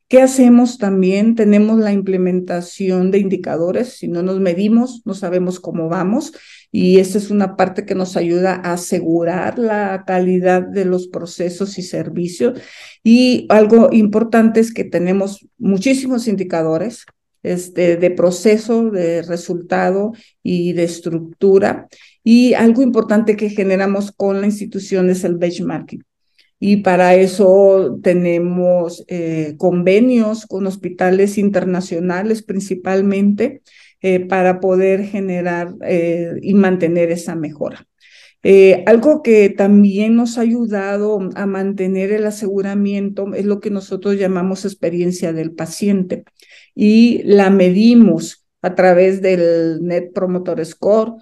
¿Qué 0.08 0.20
hacemos 0.20 0.78
también? 0.78 1.34
Tenemos 1.34 1.78
la 1.80 1.92
implementación 1.92 3.11
de 3.11 3.18
indicadores. 3.18 3.96
Si 3.96 4.06
no 4.06 4.23
nos 4.23 4.38
medimos, 4.38 5.02
no 5.06 5.14
sabemos 5.14 5.61
cómo 5.61 5.88
vamos. 5.88 6.32
Y 6.70 6.99
esa 6.99 7.18
es 7.18 7.30
una 7.30 7.56
parte 7.56 7.87
que 7.87 7.94
nos 7.94 8.16
ayuda 8.16 8.54
a 8.54 8.75
asegurar 8.75 9.58
la 9.58 10.04
calidad 10.06 10.62
de 10.62 10.84
los 10.84 11.08
procesos 11.08 11.78
y 11.78 11.82
servicios. 11.82 12.61
Y 13.02 13.46
algo 13.49 13.88
importante 13.92 14.61
es 14.61 14.75
que 14.75 14.84
tenemos 14.84 15.46
muchísimos 15.58 16.28
indicadores 16.28 17.06
este, 17.42 17.96
de 17.96 18.11
proceso, 18.11 18.90
de 18.90 19.23
resultado 19.23 20.12
y 20.42 20.75
de 20.75 20.84
estructura. 20.84 21.88
Y 22.23 22.54
algo 22.54 22.82
importante 22.82 23.37
que 23.37 23.50
generamos 23.50 24.12
con 24.12 24.40
la 24.40 24.46
institución 24.46 25.08
es 25.11 25.25
el 25.25 25.37
benchmarking 25.37 26.04
y 26.61 26.76
para 26.76 27.14
eso 27.16 27.99
tenemos 28.02 29.04
eh, 29.08 29.54
convenios 29.58 30.46
con 30.46 30.66
hospitales 30.66 31.37
internacionales 31.37 32.42
principalmente 32.42 33.62
eh, 34.00 34.20
para 34.20 34.61
poder 34.61 35.04
generar 35.04 35.75
eh, 35.82 36.32
y 36.42 36.54
mantener 36.54 37.11
esa 37.11 37.34
mejora. 37.34 37.87
algo 38.87 39.23
que 39.23 39.49
también 39.50 40.16
nos 40.16 40.37
ha 40.37 40.42
ayudado 40.42 41.30
a 41.34 41.46
mantener 41.46 42.12
el 42.12 42.26
aseguramiento 42.26 43.34
es 43.34 43.46
lo 43.46 43.61
que 43.61 43.70
nosotros 43.70 44.16
llamamos 44.18 44.64
experiencia 44.64 45.32
del 45.32 45.52
paciente 45.52 46.25
y 46.75 47.23
la 47.25 47.50
medimos 47.50 48.46
a 48.62 48.75
través 48.75 49.20
del 49.20 49.80
Net 49.82 50.12
Promoter 50.14 50.64
Score 50.64 51.14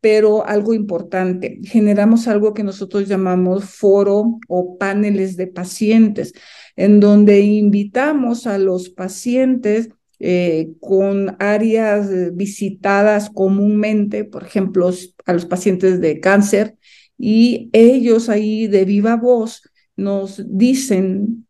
pero 0.00 0.46
algo 0.46 0.72
importante, 0.72 1.60
generamos 1.64 2.26
algo 2.26 2.54
que 2.54 2.62
nosotros 2.62 3.06
llamamos 3.06 3.64
foro 3.64 4.38
o 4.48 4.78
paneles 4.78 5.36
de 5.36 5.46
pacientes, 5.46 6.32
en 6.76 7.00
donde 7.00 7.40
invitamos 7.40 8.46
a 8.46 8.58
los 8.58 8.88
pacientes 8.88 9.90
eh, 10.18 10.72
con 10.80 11.36
áreas 11.38 12.10
eh, 12.10 12.30
visitadas 12.32 13.30
comúnmente, 13.30 14.24
por 14.24 14.44
ejemplo, 14.44 14.90
a 15.26 15.32
los 15.32 15.46
pacientes 15.46 16.00
de 16.00 16.20
cáncer, 16.20 16.76
y 17.18 17.68
ellos 17.72 18.28
ahí 18.30 18.66
de 18.66 18.84
viva 18.86 19.16
voz 19.16 19.62
nos 19.96 20.42
dicen 20.46 21.46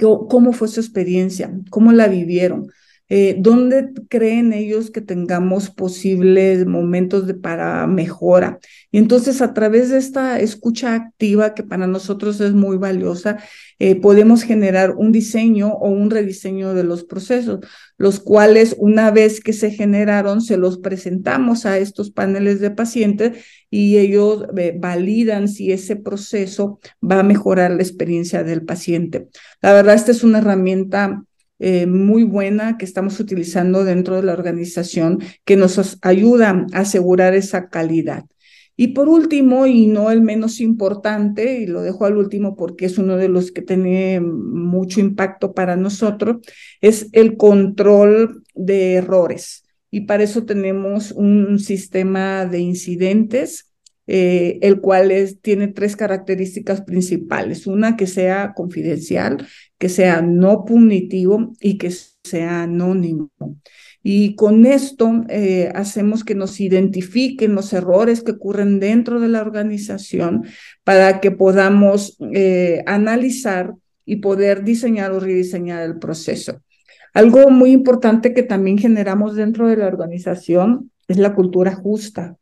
cómo 0.00 0.52
fue 0.52 0.68
su 0.68 0.80
experiencia, 0.80 1.52
cómo 1.70 1.92
la 1.92 2.08
vivieron, 2.08 2.70
eh, 3.08 3.36
¿Dónde 3.38 3.90
creen 4.08 4.52
ellos 4.52 4.90
que 4.90 5.00
tengamos 5.00 5.70
posibles 5.70 6.66
momentos 6.66 7.28
de, 7.28 7.34
para 7.34 7.86
mejora? 7.86 8.58
Y 8.90 8.98
entonces 8.98 9.40
a 9.40 9.54
través 9.54 9.90
de 9.90 9.98
esta 9.98 10.40
escucha 10.40 10.94
activa, 10.94 11.54
que 11.54 11.62
para 11.62 11.86
nosotros 11.86 12.40
es 12.40 12.52
muy 12.52 12.78
valiosa, 12.78 13.38
eh, 13.78 13.94
podemos 13.94 14.42
generar 14.42 14.96
un 14.96 15.12
diseño 15.12 15.68
o 15.68 15.88
un 15.88 16.10
rediseño 16.10 16.74
de 16.74 16.82
los 16.82 17.04
procesos, 17.04 17.60
los 17.96 18.18
cuales 18.18 18.74
una 18.78 19.12
vez 19.12 19.40
que 19.40 19.52
se 19.52 19.70
generaron, 19.70 20.40
se 20.40 20.56
los 20.56 20.78
presentamos 20.78 21.64
a 21.64 21.78
estos 21.78 22.10
paneles 22.10 22.58
de 22.58 22.72
pacientes 22.72 23.44
y 23.70 23.98
ellos 23.98 24.46
eh, 24.56 24.76
validan 24.76 25.46
si 25.46 25.70
ese 25.70 25.94
proceso 25.94 26.80
va 27.00 27.20
a 27.20 27.22
mejorar 27.22 27.70
la 27.70 27.82
experiencia 27.82 28.42
del 28.42 28.64
paciente. 28.64 29.28
La 29.62 29.72
verdad, 29.72 29.94
esta 29.94 30.10
es 30.10 30.24
una 30.24 30.38
herramienta 30.38 31.22
eh, 31.58 31.86
muy 31.86 32.22
buena 32.24 32.76
que 32.78 32.84
estamos 32.84 33.18
utilizando 33.20 33.84
dentro 33.84 34.16
de 34.16 34.22
la 34.22 34.32
organización 34.32 35.20
que 35.44 35.56
nos 35.56 35.98
ayuda 36.02 36.66
a 36.72 36.80
asegurar 36.80 37.34
esa 37.34 37.68
calidad. 37.68 38.24
Y 38.78 38.88
por 38.88 39.08
último, 39.08 39.66
y 39.66 39.86
no 39.86 40.10
el 40.10 40.20
menos 40.20 40.60
importante, 40.60 41.60
y 41.60 41.66
lo 41.66 41.80
dejo 41.80 42.04
al 42.04 42.18
último 42.18 42.56
porque 42.56 42.84
es 42.84 42.98
uno 42.98 43.16
de 43.16 43.28
los 43.28 43.50
que 43.50 43.62
tiene 43.62 44.20
mucho 44.20 45.00
impacto 45.00 45.54
para 45.54 45.76
nosotros, 45.76 46.38
es 46.82 47.08
el 47.12 47.38
control 47.38 48.42
de 48.54 48.94
errores. 48.94 49.64
Y 49.90 50.02
para 50.02 50.24
eso 50.24 50.44
tenemos 50.44 51.12
un 51.12 51.58
sistema 51.58 52.44
de 52.44 52.58
incidentes 52.58 53.72
eh, 54.06 54.58
el 54.62 54.80
cual 54.80 55.12
tiene 55.42 55.68
tres 55.68 55.96
características 55.96 56.82
principales. 56.82 57.66
Una, 57.66 57.96
que 57.96 58.06
sea 58.06 58.52
confidencial, 58.54 59.46
que 59.78 59.88
sea 59.88 60.22
no 60.22 60.64
punitivo 60.64 61.52
y 61.60 61.78
que 61.78 61.90
sea 61.90 62.62
anónimo. 62.62 63.30
Y 64.02 64.36
con 64.36 64.66
esto 64.66 65.24
eh, 65.28 65.72
hacemos 65.74 66.22
que 66.22 66.36
nos 66.36 66.60
identifiquen 66.60 67.56
los 67.56 67.72
errores 67.72 68.22
que 68.22 68.32
ocurren 68.32 68.78
dentro 68.78 69.18
de 69.18 69.26
la 69.26 69.40
organización 69.40 70.44
para 70.84 71.20
que 71.20 71.32
podamos 71.32 72.16
eh, 72.32 72.84
analizar 72.86 73.74
y 74.04 74.16
poder 74.16 74.62
diseñar 74.62 75.10
o 75.10 75.18
rediseñar 75.18 75.82
el 75.82 75.98
proceso. 75.98 76.62
Algo 77.14 77.50
muy 77.50 77.72
importante 77.72 78.32
que 78.32 78.44
también 78.44 78.78
generamos 78.78 79.34
dentro 79.34 79.66
de 79.66 79.76
la 79.76 79.88
organización 79.88 80.92
es 81.08 81.18
la 81.18 81.34
cultura 81.34 81.74
justa 81.74 82.36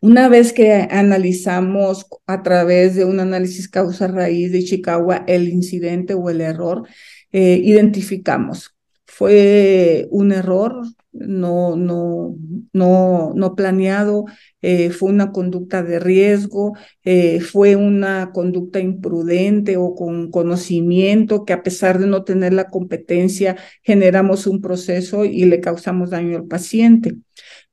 Una 0.00 0.28
vez 0.28 0.52
que 0.52 0.72
analizamos 0.90 2.06
a 2.26 2.42
través 2.42 2.94
de 2.94 3.04
un 3.04 3.18
análisis 3.20 3.68
causa-raíz 3.68 4.52
de 4.52 4.64
Chicago 4.64 5.12
el 5.26 5.48
incidente 5.48 6.14
o 6.14 6.30
el 6.30 6.40
error, 6.40 6.86
eh, 7.32 7.60
identificamos. 7.64 8.74
Fue 9.06 10.06
un 10.10 10.32
error, 10.32 10.82
no, 11.12 11.76
no, 11.76 12.36
no, 12.72 13.32
no 13.34 13.54
planeado, 13.54 14.26
eh, 14.60 14.90
fue 14.90 15.10
una 15.10 15.32
conducta 15.32 15.82
de 15.82 15.98
riesgo, 15.98 16.74
eh, 17.04 17.40
fue 17.40 17.76
una 17.76 18.32
conducta 18.32 18.80
imprudente 18.80 19.76
o 19.78 19.94
con 19.94 20.30
conocimiento 20.30 21.44
que 21.44 21.54
a 21.54 21.62
pesar 21.62 21.98
de 21.98 22.06
no 22.06 22.24
tener 22.24 22.52
la 22.52 22.68
competencia 22.68 23.56
generamos 23.82 24.46
un 24.46 24.60
proceso 24.60 25.24
y 25.24 25.44
le 25.46 25.60
causamos 25.60 26.10
daño 26.10 26.36
al 26.36 26.46
paciente. 26.46 27.14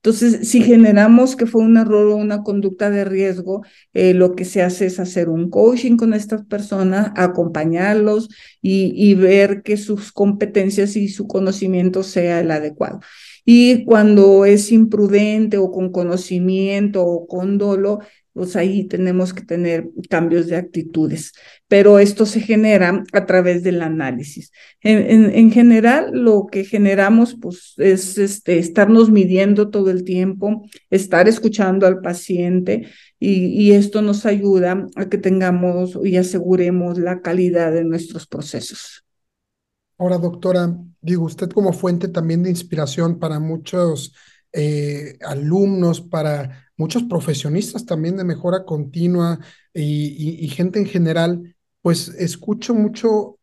Entonces, 0.03 0.49
si 0.49 0.61
generamos 0.61 1.37
que 1.37 1.45
fue 1.45 1.61
un 1.61 1.77
error 1.77 2.07
o 2.09 2.17
una 2.17 2.43
conducta 2.43 2.89
de 2.89 3.05
riesgo, 3.05 3.63
eh, 3.93 4.13
lo 4.13 4.35
que 4.35 4.43
se 4.43 4.61
hace 4.61 4.87
es 4.87 4.99
hacer 4.99 5.29
un 5.29 5.49
coaching 5.49 5.95
con 5.95 6.13
estas 6.13 6.43
personas, 6.45 7.11
acompañarlos 7.15 8.27
y, 8.61 8.91
y 8.95 9.13
ver 9.15 9.63
que 9.63 9.77
sus 9.77 10.11
competencias 10.11 10.97
y 10.97 11.07
su 11.07 11.25
conocimiento 11.27 12.03
sea 12.03 12.41
el 12.41 12.51
adecuado. 12.51 12.99
Y 13.45 13.85
cuando 13.85 14.45
es 14.45 14.71
imprudente 14.73 15.57
o 15.57 15.71
con 15.71 15.91
conocimiento 15.91 17.05
o 17.05 17.25
con 17.25 17.57
dolo, 17.57 17.99
pues 18.33 18.55
ahí 18.55 18.85
tenemos 18.87 19.33
que 19.33 19.43
tener 19.43 19.89
cambios 20.09 20.47
de 20.47 20.55
actitudes. 20.55 21.33
Pero 21.67 21.99
esto 21.99 22.25
se 22.25 22.41
genera 22.41 23.03
a 23.13 23.25
través 23.25 23.63
del 23.63 23.81
análisis. 23.81 24.51
En, 24.81 25.51
general, 25.51 26.11
lo 26.13 26.47
que 26.51 26.65
generamos 26.65 27.37
pues, 27.39 27.73
es 27.77 28.17
este, 28.17 28.57
estarnos 28.57 29.11
midiendo 29.11 29.69
todo 29.69 29.91
el 29.91 30.03
tiempo, 30.03 30.63
estar 30.89 31.27
escuchando 31.27 31.85
al 31.85 32.01
paciente 32.01 32.87
y, 33.19 33.45
y 33.45 33.73
esto 33.73 34.01
nos 34.01 34.25
ayuda 34.25 34.87
a 34.95 35.09
que 35.09 35.17
tengamos 35.17 35.97
y 36.03 36.17
aseguremos 36.17 36.97
la 36.97 37.21
calidad 37.21 37.71
de 37.71 37.83
nuestros 37.83 38.27
procesos. 38.27 39.05
Ahora, 39.97 40.17
doctora, 40.17 40.75
digo, 41.01 41.25
usted 41.25 41.49
como 41.49 41.71
fuente 41.71 42.07
también 42.07 42.43
de 42.43 42.49
inspiración 42.49 43.19
para 43.19 43.39
muchos 43.39 44.13
eh, 44.51 45.17
alumnos, 45.25 46.01
para 46.01 46.62
muchos 46.77 47.03
profesionistas 47.03 47.85
también 47.85 48.17
de 48.17 48.23
mejora 48.23 48.65
continua 48.65 49.39
y, 49.73 50.47
gente 50.49 50.79
en 50.79 50.85
general, 50.85 51.55
pues 51.81 52.09
escucho 52.09 52.73
mucho 52.73 53.39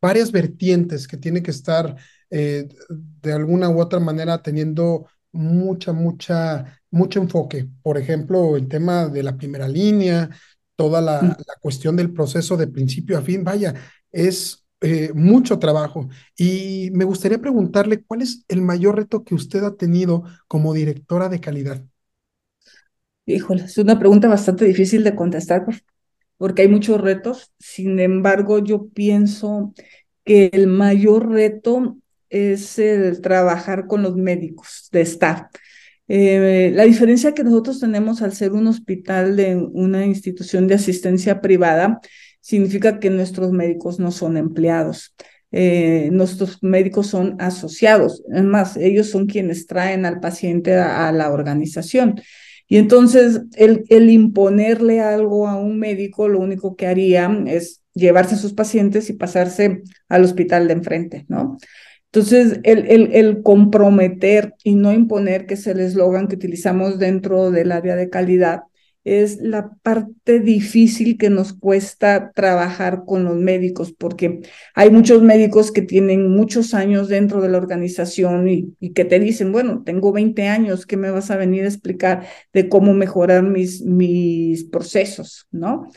varias 0.00 0.32
vertientes 0.32 1.06
que 1.06 1.16
tiene 1.16 1.42
que 1.42 1.50
estar 1.50 1.96
eh, 2.30 2.68
de 2.88 3.32
alguna 3.32 3.68
u 3.70 3.80
otra 3.80 4.00
manera 4.00 4.42
teniendo 4.42 5.06
mucha, 5.32 5.92
mucha, 5.92 6.80
mucho 6.90 7.20
enfoque. 7.20 7.68
Por 7.82 7.98
ejemplo, 7.98 8.56
el 8.56 8.68
tema 8.68 9.08
de 9.08 9.22
la 9.22 9.36
primera 9.36 9.68
línea, 9.68 10.30
toda 10.76 11.00
la, 11.00 11.22
mm. 11.22 11.28
la 11.28 11.54
cuestión 11.60 11.96
del 11.96 12.12
proceso 12.12 12.56
de 12.56 12.66
principio 12.66 13.18
a 13.18 13.22
fin, 13.22 13.44
vaya, 13.44 13.74
es 14.10 14.66
eh, 14.80 15.10
mucho 15.14 15.58
trabajo. 15.58 16.08
Y 16.36 16.90
me 16.92 17.04
gustaría 17.04 17.38
preguntarle 17.40 18.04
cuál 18.04 18.22
es 18.22 18.44
el 18.48 18.62
mayor 18.62 18.96
reto 18.96 19.24
que 19.24 19.34
usted 19.34 19.64
ha 19.64 19.76
tenido 19.76 20.24
como 20.48 20.74
directora 20.74 21.28
de 21.28 21.40
calidad. 21.40 21.82
Híjole, 23.26 23.64
es 23.64 23.76
una 23.78 23.98
pregunta 23.98 24.28
bastante 24.28 24.64
difícil 24.64 25.02
de 25.04 25.14
contestar 25.14 25.64
porque 26.38 26.62
hay 26.62 26.68
muchos 26.68 27.00
retos. 27.00 27.52
Sin 27.58 27.98
embargo, 27.98 28.60
yo 28.60 28.88
pienso 28.88 29.74
que 30.24 30.50
el 30.52 30.68
mayor 30.68 31.28
reto 31.30 31.96
es 32.30 32.78
el 32.78 33.20
trabajar 33.20 33.86
con 33.86 34.02
los 34.02 34.16
médicos 34.16 34.88
de 34.92 35.00
staff. 35.02 35.42
Eh, 36.08 36.70
la 36.74 36.84
diferencia 36.84 37.34
que 37.34 37.42
nosotros 37.42 37.80
tenemos 37.80 38.22
al 38.22 38.32
ser 38.32 38.52
un 38.52 38.68
hospital 38.68 39.36
de 39.36 39.56
una 39.56 40.06
institución 40.06 40.68
de 40.68 40.74
asistencia 40.74 41.40
privada 41.40 42.00
significa 42.40 43.00
que 43.00 43.10
nuestros 43.10 43.50
médicos 43.50 43.98
no 43.98 44.12
son 44.12 44.36
empleados. 44.36 45.14
Eh, 45.50 46.10
nuestros 46.12 46.62
médicos 46.62 47.08
son 47.08 47.36
asociados, 47.40 48.22
es 48.32 48.42
más, 48.42 48.76
ellos 48.76 49.08
son 49.10 49.26
quienes 49.26 49.66
traen 49.66 50.04
al 50.04 50.20
paciente 50.20 50.74
a, 50.76 51.10
la 51.12 51.30
organización. 51.32 52.20
Y 52.68 52.78
entonces 52.78 53.42
el, 53.56 53.84
el, 53.88 54.10
imponerle 54.10 55.00
algo 55.00 55.46
a 55.46 55.56
un 55.56 55.78
médico 55.78 56.28
lo 56.28 56.40
único 56.40 56.76
que 56.76 56.86
haría 56.86 57.30
es 57.46 57.82
llevarse 57.94 58.34
a 58.34 58.38
sus 58.38 58.54
pacientes 58.54 59.08
y 59.08 59.14
pasarse 59.14 59.82
al 60.08 60.24
hospital 60.24 60.66
de 60.66 60.74
enfrente, 60.74 61.24
¿no? 61.28 61.56
Entonces, 62.06 62.60
el, 62.62 62.86
el, 62.86 63.12
el 63.12 63.42
comprometer 63.42 64.54
y 64.64 64.74
no 64.74 64.92
imponer, 64.92 65.46
que 65.46 65.54
es 65.54 65.66
el 65.66 65.80
eslogan 65.80 66.28
que 66.28 66.36
utilizamos 66.36 66.98
dentro 66.98 67.50
del 67.50 67.72
área 67.72 67.94
de 67.94 68.08
calidad, 68.08 68.62
es 69.06 69.40
la 69.40 69.70
parte 69.82 70.40
difícil 70.40 71.16
que 71.16 71.30
nos 71.30 71.52
cuesta 71.52 72.32
trabajar 72.34 73.04
con 73.06 73.24
los 73.24 73.36
médicos, 73.36 73.92
porque 73.92 74.40
hay 74.74 74.90
muchos 74.90 75.22
médicos 75.22 75.70
que 75.70 75.82
tienen 75.82 76.28
muchos 76.28 76.74
años 76.74 77.08
dentro 77.08 77.40
de 77.40 77.48
la 77.48 77.58
organización 77.58 78.48
y, 78.48 78.74
que 78.94 79.04
te 79.04 79.20
dicen, 79.20 79.52
bueno, 79.52 79.84
tengo 79.84 80.12
20 80.12 80.48
años, 80.48 80.86
¿qué 80.86 80.96
me 80.96 81.12
vas 81.12 81.30
a 81.30 81.36
venir 81.36 81.62
a 81.62 81.68
explicar 81.68 82.26
de 82.52 82.68
cómo 82.68 82.94
mejorar 82.94 83.44
mis, 83.44 83.80
mis 83.82 84.64
procesos? 84.64 85.46
¿No? 85.52 85.88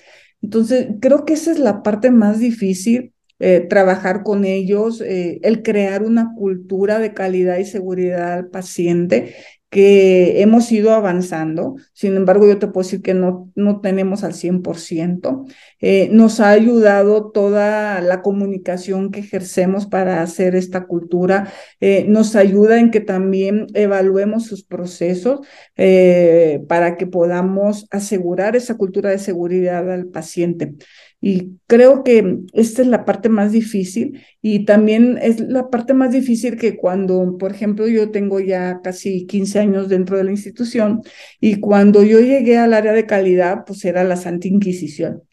Entonces, 0.43 0.89
creo 1.01 1.25
que 1.25 1.33
esa 1.33 1.51
es 1.51 1.57
la 1.57 1.81
parte 1.81 2.11
más 2.11 2.39
difícil. 2.39 3.13
Eh, 3.41 3.65
trabajar 3.69 4.23
con 4.23 4.43
ellos, 4.43 4.99
eh, 4.99 5.39
el 5.43 5.63
crear 5.63 6.03
una 6.03 6.33
cultura 6.35 6.99
de 6.99 7.13
calidad 7.13 7.57
y 7.57 7.63
seguridad 7.63 8.33
al 8.33 8.49
paciente 8.49 9.33
que 9.69 10.41
hemos 10.41 10.71
ido 10.71 10.93
avanzando, 10.93 11.75
sin 11.93 12.15
embargo 12.15 12.47
yo 12.47 12.57
te 12.57 12.67
puedo 12.67 12.85
decir 12.85 13.01
que 13.01 13.13
no, 13.13 13.51
no 13.55 13.81
tenemos 13.81 14.23
al 14.23 14.33
100%. 14.33 15.45
Eh, 15.79 16.09
nos 16.11 16.39
ha 16.39 16.49
ayudado 16.49 17.31
toda 17.31 18.01
la 18.01 18.21
comunicación 18.21 19.11
que 19.11 19.19
ejercemos 19.19 19.85
para 19.85 20.21
hacer 20.21 20.55
esta 20.55 20.85
cultura, 20.85 21.51
eh, 21.79 22.05
nos 22.07 22.35
ayuda 22.35 22.79
en 22.79 22.89
que 22.89 22.99
también 22.99 23.67
evaluemos 23.75 24.45
sus 24.45 24.63
procesos 24.63 25.41
eh, 25.77 26.63
para 26.67 26.97
que 26.97 27.05
podamos 27.05 27.85
asegurar 27.91 28.55
esa 28.55 28.75
cultura 28.75 29.11
de 29.11 29.19
seguridad 29.19 29.91
al 29.91 30.07
paciente. 30.07 30.73
Y 31.21 31.59
creo 31.67 32.03
que 32.03 32.39
esta 32.53 32.81
es 32.81 32.87
la 32.87 33.03
parte 33.03 33.27
más 33.27 33.51
difícil 33.51 34.23
y 34.41 34.63
también 34.65 35.19
es 35.21 35.41
la 35.41 35.69
parte 35.69 35.93
más 35.93 36.11
difícil 36.11 36.57
que 36.57 36.77
cuando, 36.77 37.37
por 37.37 37.51
ejemplo, 37.51 37.87
yo 37.89 38.09
tengo 38.11 38.39
ya 38.39 38.79
casi 38.81 39.27
15 39.27 39.59
años 39.59 39.89
dentro 39.89 40.17
de 40.17 40.23
la 40.23 40.31
institución 40.31 41.01
y 41.41 41.59
cuando 41.59 42.03
yo 42.03 42.19
llegué 42.21 42.57
al 42.57 42.73
área 42.73 42.93
de 42.93 43.05
calidad, 43.05 43.65
pues 43.65 43.83
era 43.83 44.03
la 44.05 44.15
Santa 44.15 44.47
Inquisición. 44.47 45.23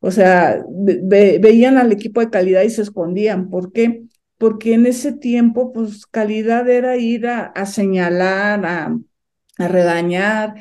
O 0.00 0.10
sea, 0.10 0.62
veían 0.68 1.78
al 1.78 1.92
equipo 1.92 2.20
de 2.20 2.30
calidad 2.30 2.62
y 2.62 2.70
se 2.70 2.82
escondían. 2.82 3.48
¿Por 3.50 3.72
qué? 3.72 4.04
Porque 4.38 4.74
en 4.74 4.86
ese 4.86 5.12
tiempo, 5.12 5.72
pues 5.72 6.06
calidad 6.06 6.68
era 6.68 6.96
ir 6.96 7.26
a, 7.26 7.66
señalar, 7.66 8.66
a, 8.66 8.98
a 9.58 9.68
regañar, 9.68 10.54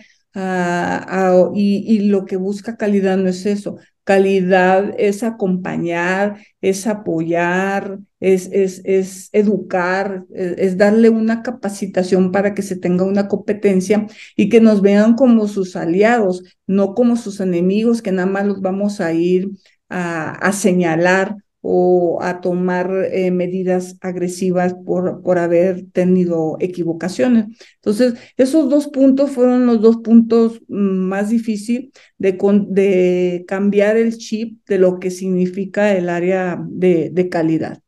y, 1.54 1.86
y, 1.88 2.00
lo 2.10 2.26
que 2.26 2.38
busca 2.38 2.78
calidad 2.78 3.18
no 3.18 3.30
es 3.30 3.46
eso. 3.46 3.78
Calidad 4.04 4.94
es 4.98 5.24
acompañar, 5.24 6.38
es 6.62 6.88
apoyar, 6.88 8.00
es, 8.20 8.50
es, 8.52 8.82
es 8.84 9.30
educar, 9.32 10.26
es, 10.34 10.78
darle 10.78 11.10
una 11.10 11.42
capacitación 11.42 12.32
para 12.32 12.54
que 12.54 12.62
se 12.62 12.76
tenga 12.76 13.06
una 13.06 13.28
competencia 13.28 14.08
y 14.36 14.50
que 14.50 14.60
nos 14.62 14.82
vean 14.82 15.16
como 15.16 15.48
sus 15.48 15.76
aliados, 15.76 16.44
no 16.68 16.94
como 16.96 17.16
sus 17.16 17.40
enemigos, 17.40 18.02
que 18.02 18.12
nada 18.12 18.30
más 18.30 18.46
los 18.46 18.62
vamos 18.62 19.00
a 19.00 19.14
ir 19.14 19.52
a 19.90 20.52
señalar 20.54 21.36
o 21.66 22.20
a 22.22 22.42
tomar 22.42 22.92
eh, 23.12 23.32
medidas 23.32 23.98
agresivas 24.02 24.74
por, 24.86 25.22
por 25.24 25.38
haber 25.40 25.86
tenido 25.92 26.58
equivocaciones. 26.60 27.46
Entonces, 27.76 28.16
esos 28.38 28.70
dos 28.70 28.88
puntos 28.88 29.32
fueron 29.32 29.66
los 29.66 29.82
dos 29.82 29.98
puntos 29.98 30.62
mm, 30.68 30.76
más 30.76 31.30
difíciles 31.30 31.92
de, 32.18 32.34
de 32.70 33.46
cambiar 33.48 33.96
el 33.98 34.18
chip 34.18 34.60
de 34.68 34.78
lo 34.80 35.00
que 35.00 35.10
significa 35.12 35.94
el 35.96 36.10
área 36.10 36.60
de, 36.70 37.10
de 37.12 37.30
calidad. 37.30 37.80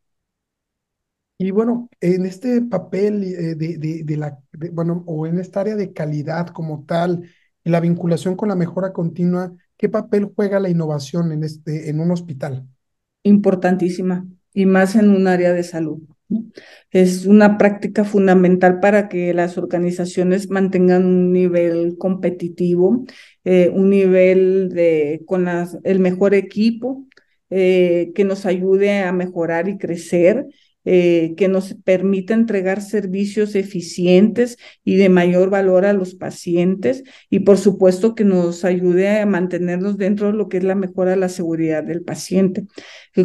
Y 1.37 1.51
bueno, 1.51 1.89
en 1.99 2.25
este 2.25 2.61
papel 2.61 3.23
eh, 3.23 3.55
de, 3.55 4.03
de, 4.05 4.17
la, 4.17 4.39
bueno, 4.71 5.03
o 5.05 5.27
en 5.27 5.39
esta 5.39 5.61
área 5.61 5.75
de 5.75 5.91
calidad 5.93 6.47
como 6.47 6.85
tal, 6.85 7.29
la 7.65 7.81
vinculación 7.81 8.35
con 8.37 8.47
la 8.49 8.55
mejora 8.55 8.93
continua, 8.93 9.53
¿qué 9.77 9.89
papel 9.89 10.31
juega 10.33 10.59
la 10.61 10.69
innovación 10.69 11.31
en, 11.33 11.43
este, 11.43 11.89
en 11.89 11.99
un 11.99 12.11
hospital? 12.11 12.65
Importantísima 13.25 14.25
y 14.53 14.65
más 14.65 14.95
en 14.95 15.09
un 15.09 15.27
área 15.27 15.51
de 15.51 15.63
salud. 15.63 16.01
Es 16.91 17.25
una 17.25 17.57
práctica 17.57 18.03
fundamental 18.03 18.79
para 18.79 19.09
que 19.09 19.33
las 19.33 19.57
organizaciones 19.57 20.49
mantengan 20.49 21.05
un 21.05 21.33
nivel 21.33 21.97
competitivo, 21.97 23.05
eh, 23.43 23.69
un 23.73 23.89
nivel 23.89 24.69
de, 24.69 25.21
con 25.25 25.47
el 25.83 25.99
mejor 25.99 26.33
equipo 26.33 27.05
eh, 27.49 28.11
que 28.15 28.23
nos 28.23 28.45
ayude 28.45 28.99
a 29.01 29.11
mejorar 29.11 29.67
y 29.67 29.77
crecer 29.77 30.47
eh, 30.85 31.33
que 31.35 31.47
nos 31.47 31.73
permita 31.83 32.33
entregar 32.33 32.81
servicios 32.81 33.55
eficientes 33.55 34.57
y 34.83 34.95
de 34.95 35.09
mayor 35.09 35.49
valor 35.49 35.85
a 35.85 35.93
los 35.93 36.15
pacientes 36.15 37.03
y 37.29 37.39
por 37.39 37.57
supuesto 37.57 38.15
que 38.15 38.23
nos 38.23 38.63
ayude 38.63 39.19
a 39.19 39.25
mantenernos 39.25 39.97
dentro 39.97 40.27
de 40.27 40.33
lo 40.33 40.47
que 40.47 40.57
es 40.57 40.63
la 40.63 40.75
mejora 40.75 41.11
de 41.11 41.17
la 41.17 41.29
seguridad 41.29 41.83
del 41.83 42.03
paciente. 42.03 42.65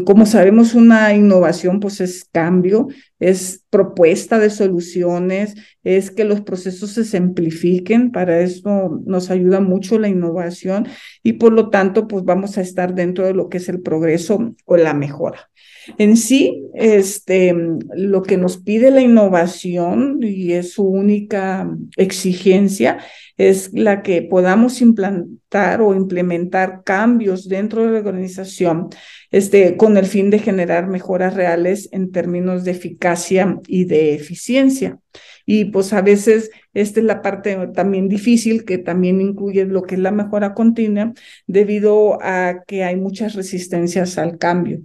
como 0.07 0.27
sabemos, 0.27 0.75
una 0.75 1.14
innovación 1.14 1.81
pues 1.81 2.01
es 2.01 2.25
cambio, 2.25 2.88
es 3.20 3.64
propuesta 3.70 4.38
de 4.38 4.50
soluciones, 4.50 5.54
es 5.85 6.11
que 6.11 6.24
los 6.24 6.40
procesos 6.40 6.90
se 6.90 7.04
simplifiquen, 7.04 8.11
para 8.11 8.40
eso 8.40 9.00
nos 9.06 9.30
ayuda 9.30 9.61
mucho 9.61 9.98
la 9.98 10.09
innovación 10.09 10.88
y 11.22 11.35
por 11.35 11.52
lo 11.52 11.68
tanto 11.68 12.09
pues 12.09 12.24
vamos 12.24 12.59
a 12.59 12.62
estar 12.62 12.94
dentro 12.94 13.26
de 13.26 13.35
lo 13.35 13.48
que 13.48 13.59
es 13.59 13.68
el 13.68 13.83
progreso 13.83 14.54
o 14.64 14.76
la 14.76 14.94
mejora. 14.94 15.50
En 15.98 16.16
sí, 16.16 16.62
este, 16.74 17.54
lo 17.94 18.22
que 18.22 18.37
nos 18.37 18.59
pide 18.59 18.90
la 18.90 19.00
innovación 19.00 20.18
y 20.22 20.52
es 20.52 20.72
su 20.72 20.85
única 20.85 21.70
exigencia 21.96 22.98
es 23.40 23.72
la 23.72 24.03
que 24.03 24.20
podamos 24.20 24.83
implantar 24.83 25.81
o 25.81 25.94
implementar 25.94 26.83
cambios 26.85 27.48
dentro 27.48 27.87
de 27.87 27.92
la 27.92 27.98
organización 28.00 28.90
este, 29.31 29.79
con 29.79 29.96
el 29.96 30.05
fin 30.05 30.29
de 30.29 30.40
generar 30.40 30.88
mejoras 30.88 31.33
reales 31.33 31.88
en 31.92 32.12
términos 32.12 32.64
de 32.64 32.72
eficacia 32.72 33.59
y 33.66 33.87
de 33.87 34.12
eficiencia. 34.12 34.98
Y 35.52 35.64
pues 35.64 35.92
a 35.92 36.00
veces 36.00 36.52
esta 36.74 37.00
es 37.00 37.06
la 37.06 37.22
parte 37.22 37.56
también 37.74 38.08
difícil 38.08 38.64
que 38.64 38.78
también 38.78 39.20
incluye 39.20 39.64
lo 39.64 39.82
que 39.82 39.96
es 39.96 40.00
la 40.00 40.12
mejora 40.12 40.54
continua 40.54 41.12
debido 41.48 42.22
a 42.22 42.62
que 42.68 42.84
hay 42.84 42.94
muchas 42.94 43.34
resistencias 43.34 44.16
al 44.16 44.38
cambio 44.38 44.82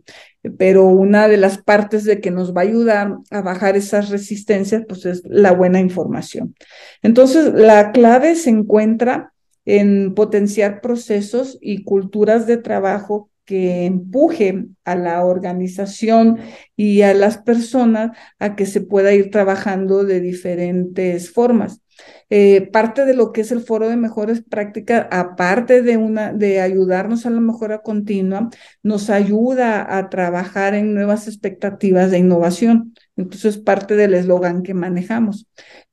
pero 0.58 0.86
una 0.86 1.28
de 1.28 1.38
las 1.38 1.60
partes 1.60 2.04
de 2.04 2.20
que 2.20 2.32
nos 2.32 2.56
va 2.56 2.62
a 2.62 2.64
ayudar 2.64 3.18
a 3.32 3.42
bajar 3.42 3.76
esas 3.76 4.10
resistencias, 4.10 4.84
pues 4.88 5.06
es 5.06 5.24
la 5.26 5.52
buena 5.52 5.80
información. 5.80 6.56
Entonces, 7.02 7.54
la 7.54 7.92
clave 7.92 8.36
se 8.36 8.52
encuentra 8.52 9.34
en 9.66 10.14
potenciar 10.14 10.82
procesos 10.82 11.58
y 11.62 11.84
culturas 11.84 12.46
de 12.46 12.58
trabajo 12.58 13.32
que 13.46 13.86
empuje 13.86 14.66
a 14.84 14.96
la 14.96 15.24
organización 15.24 16.40
y 16.76 17.02
a 17.04 17.14
las 17.14 17.38
personas 17.38 18.18
a 18.40 18.56
que 18.56 18.66
se 18.66 18.82
pueda 18.82 19.14
ir 19.14 19.30
trabajando 19.32 20.04
de 20.04 20.20
diferentes 20.22 21.32
formas. 21.32 21.82
Eh, 22.30 22.70
parte 22.72 23.06
de 23.06 23.14
lo 23.14 23.32
que 23.32 23.42
es 23.42 23.52
el 23.52 23.62
foro 23.62 23.88
de 23.88 23.96
mejores 23.96 24.44
prácticas, 24.44 25.08
aparte 25.12 25.82
de, 25.82 25.98
una, 25.98 26.34
de 26.34 26.60
ayudarnos 26.60 27.26
a 27.26 27.30
la 27.30 27.40
mejora 27.40 27.82
continua, 27.82 28.50
nos 28.84 29.10
ayuda 29.10 29.98
a 29.98 30.10
trabajar 30.10 30.74
en 30.74 30.94
nuevas 30.94 31.28
expectativas 31.28 32.12
de 32.12 32.18
innovación. 32.20 32.94
Entonces, 33.16 33.58
parte 33.58 33.96
del 33.96 34.14
eslogan 34.14 34.64
que 34.64 34.74
manejamos. 34.74 35.48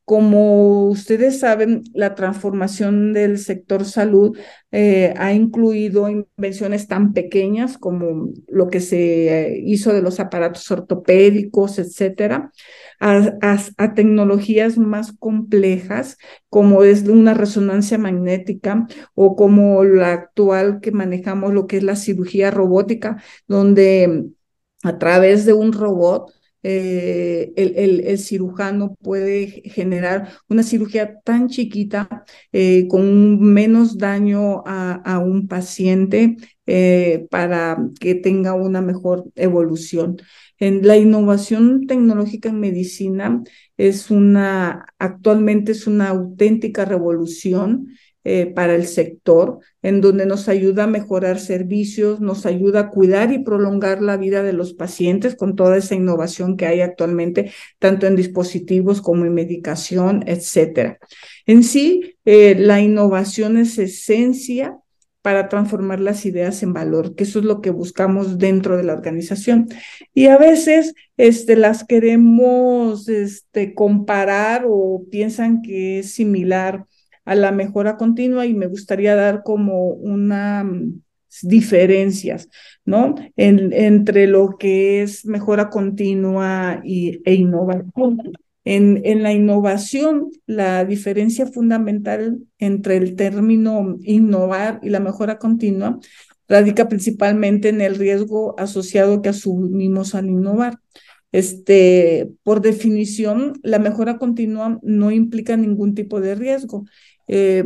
Como 0.05 0.89
ustedes 0.89 1.39
saben, 1.39 1.85
la 1.95 2.15
transformación 2.17 3.13
del 3.13 3.39
sector 3.39 3.85
salud 3.85 4.37
eh, 4.73 5.15
ha 5.17 5.33
incluido 5.33 6.09
invenciones 6.09 6.89
tan 6.89 7.13
pequeñas 7.13 7.79
como 7.79 8.31
lo 8.49 8.69
que 8.69 8.81
se 8.81 9.61
hizo 9.65 9.93
de 9.93 10.03
los 10.03 10.19
aparatos 10.19 10.69
ortopédicos, 10.71 11.79
etcétera, 11.79 12.51
a, 13.01 13.95
tecnologías 13.95 14.79
más 14.79 15.13
complejas 15.19 16.19
como 16.49 16.83
es 16.85 17.03
una 17.09 17.35
resonancia 17.35 17.99
magnética 17.99 18.87
o 19.15 19.37
como 19.37 19.85
la 19.85 20.13
actual 20.13 20.81
que 20.81 20.93
manejamos, 20.93 21.53
lo 21.53 21.67
que 21.67 21.79
es 21.79 21.83
la 21.83 21.97
cirugía 21.97 22.51
robótica, 22.51 23.23
donde 23.49 24.27
a 24.83 24.99
través 24.99 25.47
de 25.47 25.53
un 25.53 25.73
robot 25.73 26.33
eh, 26.63 27.53
el, 27.57 28.19
cirujano 28.19 28.95
puede 29.03 29.63
generar 29.71 30.29
una 30.49 30.63
cirugía 30.63 31.21
tan 31.21 31.49
chiquita 31.49 32.25
eh, 32.53 32.87
con 32.89 33.41
menos 33.41 33.99
daño 33.99 34.63
a, 34.67 35.19
un 35.19 35.49
paciente 35.49 36.37
eh, 36.67 37.27
para 37.31 37.79
que 38.01 38.15
tenga 38.15 38.55
una 38.55 38.81
mejor 38.81 39.25
evolución. 39.35 40.19
En 40.59 40.87
la 40.87 40.97
innovación 40.97 41.87
tecnológica 41.89 42.51
en 42.51 42.61
medicina 42.61 43.43
es 43.77 44.11
una, 44.11 44.87
actualmente 44.99 45.73
es 45.73 45.87
una 45.89 46.09
auténtica 46.11 46.85
revolución 46.85 47.89
eh, 48.25 48.47
para 48.47 48.75
el 48.77 48.87
sector, 48.87 49.59
en 49.83 50.01
donde 50.01 50.27
nos 50.27 50.49
ayuda 50.49 50.85
a 50.85 50.87
mejorar 50.87 51.41
servicios, 51.41 52.21
nos 52.21 52.47
ayuda 52.47 52.81
a 52.81 52.91
cuidar 52.91 53.33
y 53.33 53.41
prolongar 53.41 54.01
la 54.01 54.17
vida 54.17 54.45
de 54.45 54.53
los 54.53 54.75
pacientes 54.75 55.35
con 55.35 55.57
toda 55.57 55.77
esa 55.77 55.97
innovación 55.97 56.57
que 56.57 56.67
hay 56.67 56.83
actualmente, 56.83 57.53
tanto 57.81 58.07
en 58.07 58.15
dispositivos 58.15 59.03
como 59.03 59.25
en 59.25 59.35
medicación, 59.35 60.23
etcétera. 60.27 60.99
En 61.47 61.65
sí, 61.65 62.15
eh, 62.25 62.55
la 62.57 62.81
innovación 62.81 63.57
es 63.57 63.77
esencia 63.79 64.79
para 65.23 65.49
transformar 65.49 66.01
las 66.01 66.27
ideas 66.27 66.63
en 66.63 66.73
valor, 66.73 67.15
que 67.15 67.25
eso 67.25 67.39
es 67.39 67.45
lo 67.45 67.61
que 67.61 67.71
buscamos 67.71 68.39
dentro 68.39 68.77
de 68.77 68.83
la 68.83 68.93
organización. 68.93 69.69
Y 70.13 70.27
a 70.27 70.37
veces 70.37 70.95
este, 71.17 71.57
las 71.57 71.85
queremos 71.85 73.09
este, 73.09 73.73
comparar 73.75 74.65
o 74.69 75.05
piensan 75.11 75.63
que 75.63 76.01
es 76.01 76.13
similar 76.13 76.87
a 77.25 77.35
la 77.35 77.53
mejora 77.53 77.97
continua 77.97 78.47
y 78.47 78.55
me 78.55 78.67
gustaría 78.67 79.15
dar 79.15 79.43
como 79.43 79.89
una 79.89 80.65
mm, 80.65 81.03
diferencias, 81.43 82.49
¿no? 82.85 83.15
entre 83.37 84.27
lo 84.27 84.57
que 84.59 85.03
es 85.03 85.25
mejora 85.25 85.71
continua 85.71 86.81
y, 86.85 87.21
e 87.25 87.35
innovación. 87.35 88.33
En, 88.65 89.01
en, 89.05 89.25
la 89.25 89.33
innovación, 89.33 90.31
la 90.47 90.85
diferencia 90.85 91.47
fundamental 91.47 92.39
entre 92.59 92.97
el 92.97 93.17
término 93.17 93.99
innovar 94.03 94.79
y 94.85 94.91
la 94.91 95.01
mejora 95.01 95.39
continua 95.39 95.99
radica 96.49 96.89
principalmente 96.89 97.71
en 97.71 97.81
el 97.81 97.97
riesgo 97.97 98.55
asociado 98.59 99.23
que 99.23 99.31
asumimos 99.31 100.15
al 100.15 100.27
innovar. 100.27 100.79
Este, 101.33 102.31
por 102.43 102.61
definición, 102.61 103.55
la 103.63 103.79
mejora 103.79 104.19
continua 104.19 104.79
no 104.83 105.11
implica 105.11 105.57
ningún 105.57 105.95
tipo 105.95 106.21
de 106.21 106.35
riesgo. 106.35 106.85
Eh, 107.29 107.65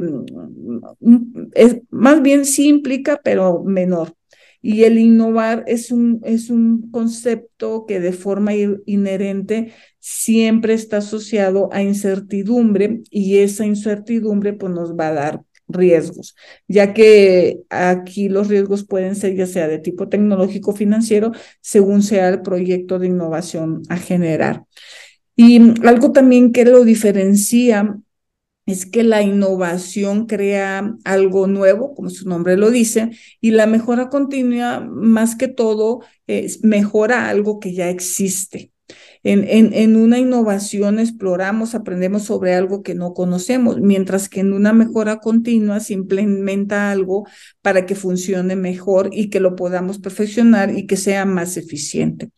es, 1.55 1.79
más 1.91 2.23
bien 2.23 2.45
sí 2.45 2.69
implica, 2.69 3.21
pero 3.23 3.63
menor. 3.65 4.15
Y 4.63 4.83
el 4.85 4.99
innovar 4.99 5.65
es 5.69 5.93
un, 5.93 6.21
es 6.25 6.51
un 6.51 6.91
concepto 6.91 7.87
que 7.87 8.01
de 8.01 8.13
forma 8.13 8.53
inherente 8.55 9.73
siempre 10.01 10.75
está 10.75 10.99
asociado 10.99 11.69
a 11.73 11.83
incertidumbre 11.83 13.03
y 13.11 13.39
esa 13.39 13.65
incertidumbre 13.65 14.55
pues 14.55 14.73
nos 14.73 14.95
va 14.95 15.09
a 15.09 15.13
dar 15.13 15.43
riesgos, 15.69 16.37
ya 16.69 16.95
que 16.95 17.61
aquí 17.71 18.29
los 18.29 18.49
riesgos 18.49 18.85
pueden 18.85 19.17
ser 19.17 19.35
ya 19.35 19.47
sea 19.47 19.69
de 19.69 19.79
tipo 19.79 20.09
tecnológico 20.09 20.73
financiero, 20.73 21.33
según 21.61 22.03
sea 22.03 22.29
el 22.29 22.43
proyecto 22.43 22.99
de 22.99 23.09
innovación 23.09 23.83
a 23.89 23.97
generar. 23.97 24.65
Y 25.37 25.61
algo 25.87 26.13
también 26.13 26.53
que 26.53 26.65
lo 26.65 26.85
diferencia 26.85 27.99
es 28.67 28.87
que 28.87 29.05
la 29.05 29.23
innovación 29.23 30.27
crea 30.27 30.97
algo 31.05 31.47
nuevo, 31.47 31.95
como 31.95 32.11
su 32.11 32.29
nombre 32.29 32.57
lo 32.57 32.71
dice, 32.71 33.11
y 33.41 33.53
la 33.53 33.67
mejora 33.67 34.09
continua, 34.11 34.81
más 34.81 35.37
que 35.37 35.49
todo, 35.49 36.01
mejora 36.63 37.29
algo 37.29 37.61
que 37.61 37.75
ya 37.75 37.89
existe. 37.91 38.73
En, 39.29 39.97
una 39.97 40.21
innovación 40.21 41.01
exploramos, 41.01 41.75
aprendemos 41.75 42.23
sobre 42.23 42.55
algo 42.55 42.85
que 42.85 42.95
no 42.95 43.13
conocemos, 43.13 43.81
mientras 43.81 44.29
que 44.29 44.39
en 44.39 44.53
una 44.53 44.73
mejora 44.73 45.19
continua 45.19 45.81
se 45.81 45.95
implementa 45.95 46.93
algo 46.93 47.27
para 47.61 47.87
que 47.87 47.97
funcione 47.97 48.55
mejor 48.55 49.11
y 49.11 49.29
que 49.29 49.41
lo 49.41 49.57
podamos 49.57 49.99
perfeccionar 49.99 50.79
y 50.79 50.87
que 50.87 50.97
sea 50.97 51.25
más 51.25 51.57
eficiente. 51.57 52.31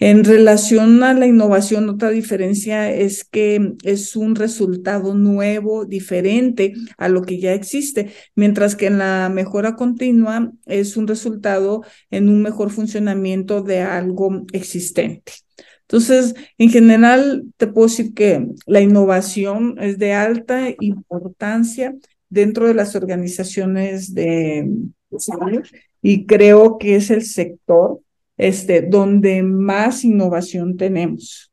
En 0.00 0.24
relación 0.24 1.04
a 1.04 1.14
la 1.14 1.28
innovación, 1.28 1.88
otra 1.88 2.10
diferencia 2.10 2.92
es 2.92 3.22
que 3.22 3.74
es 3.84 4.16
un 4.16 4.34
resultado 4.34 5.14
nuevo, 5.14 5.84
diferente 5.84 6.72
a 6.98 7.08
lo 7.08 7.22
que 7.22 7.38
ya 7.38 7.52
existe, 7.52 8.10
mientras 8.34 8.74
que 8.74 8.86
en 8.86 8.98
la 8.98 9.30
mejora 9.32 9.76
continua 9.76 10.50
es 10.66 10.96
un 10.96 11.06
resultado 11.06 11.82
en 12.10 12.28
un 12.28 12.42
mejor 12.42 12.70
funcionamiento 12.70 13.62
de 13.62 13.82
algo 13.82 14.46
existente. 14.52 15.43
Entonces, 15.88 16.34
en 16.58 16.70
general, 16.70 17.44
te 17.56 17.66
puedo 17.66 17.88
decir 17.88 18.14
que 18.14 18.46
la 18.66 18.80
innovación 18.80 19.76
es 19.80 19.98
de 19.98 20.12
alta 20.12 20.68
importancia 20.80 21.94
dentro 22.28 22.66
de 22.66 22.74
las 22.74 22.96
organizaciones 22.96 24.14
de 24.14 24.68
salud 25.18 25.62
y 26.02 26.26
creo 26.26 26.78
que 26.78 26.96
es 26.96 27.10
el 27.10 27.24
sector 27.24 28.00
este, 28.36 28.82
donde 28.82 29.42
más 29.42 30.04
innovación 30.04 30.76
tenemos. 30.76 31.52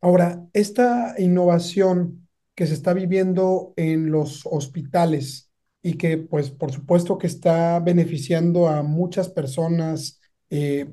Ahora, 0.00 0.46
esta 0.52 1.14
innovación 1.18 2.28
que 2.54 2.66
se 2.66 2.74
está 2.74 2.92
viviendo 2.92 3.72
en 3.76 4.10
los 4.10 4.46
hospitales 4.46 5.50
y 5.82 5.94
que, 5.94 6.18
pues, 6.18 6.50
por 6.50 6.72
supuesto 6.72 7.18
que 7.18 7.26
está 7.26 7.80
beneficiando 7.80 8.68
a 8.68 8.82
muchas 8.82 9.28
personas 9.28 10.17
eh, 10.50 10.86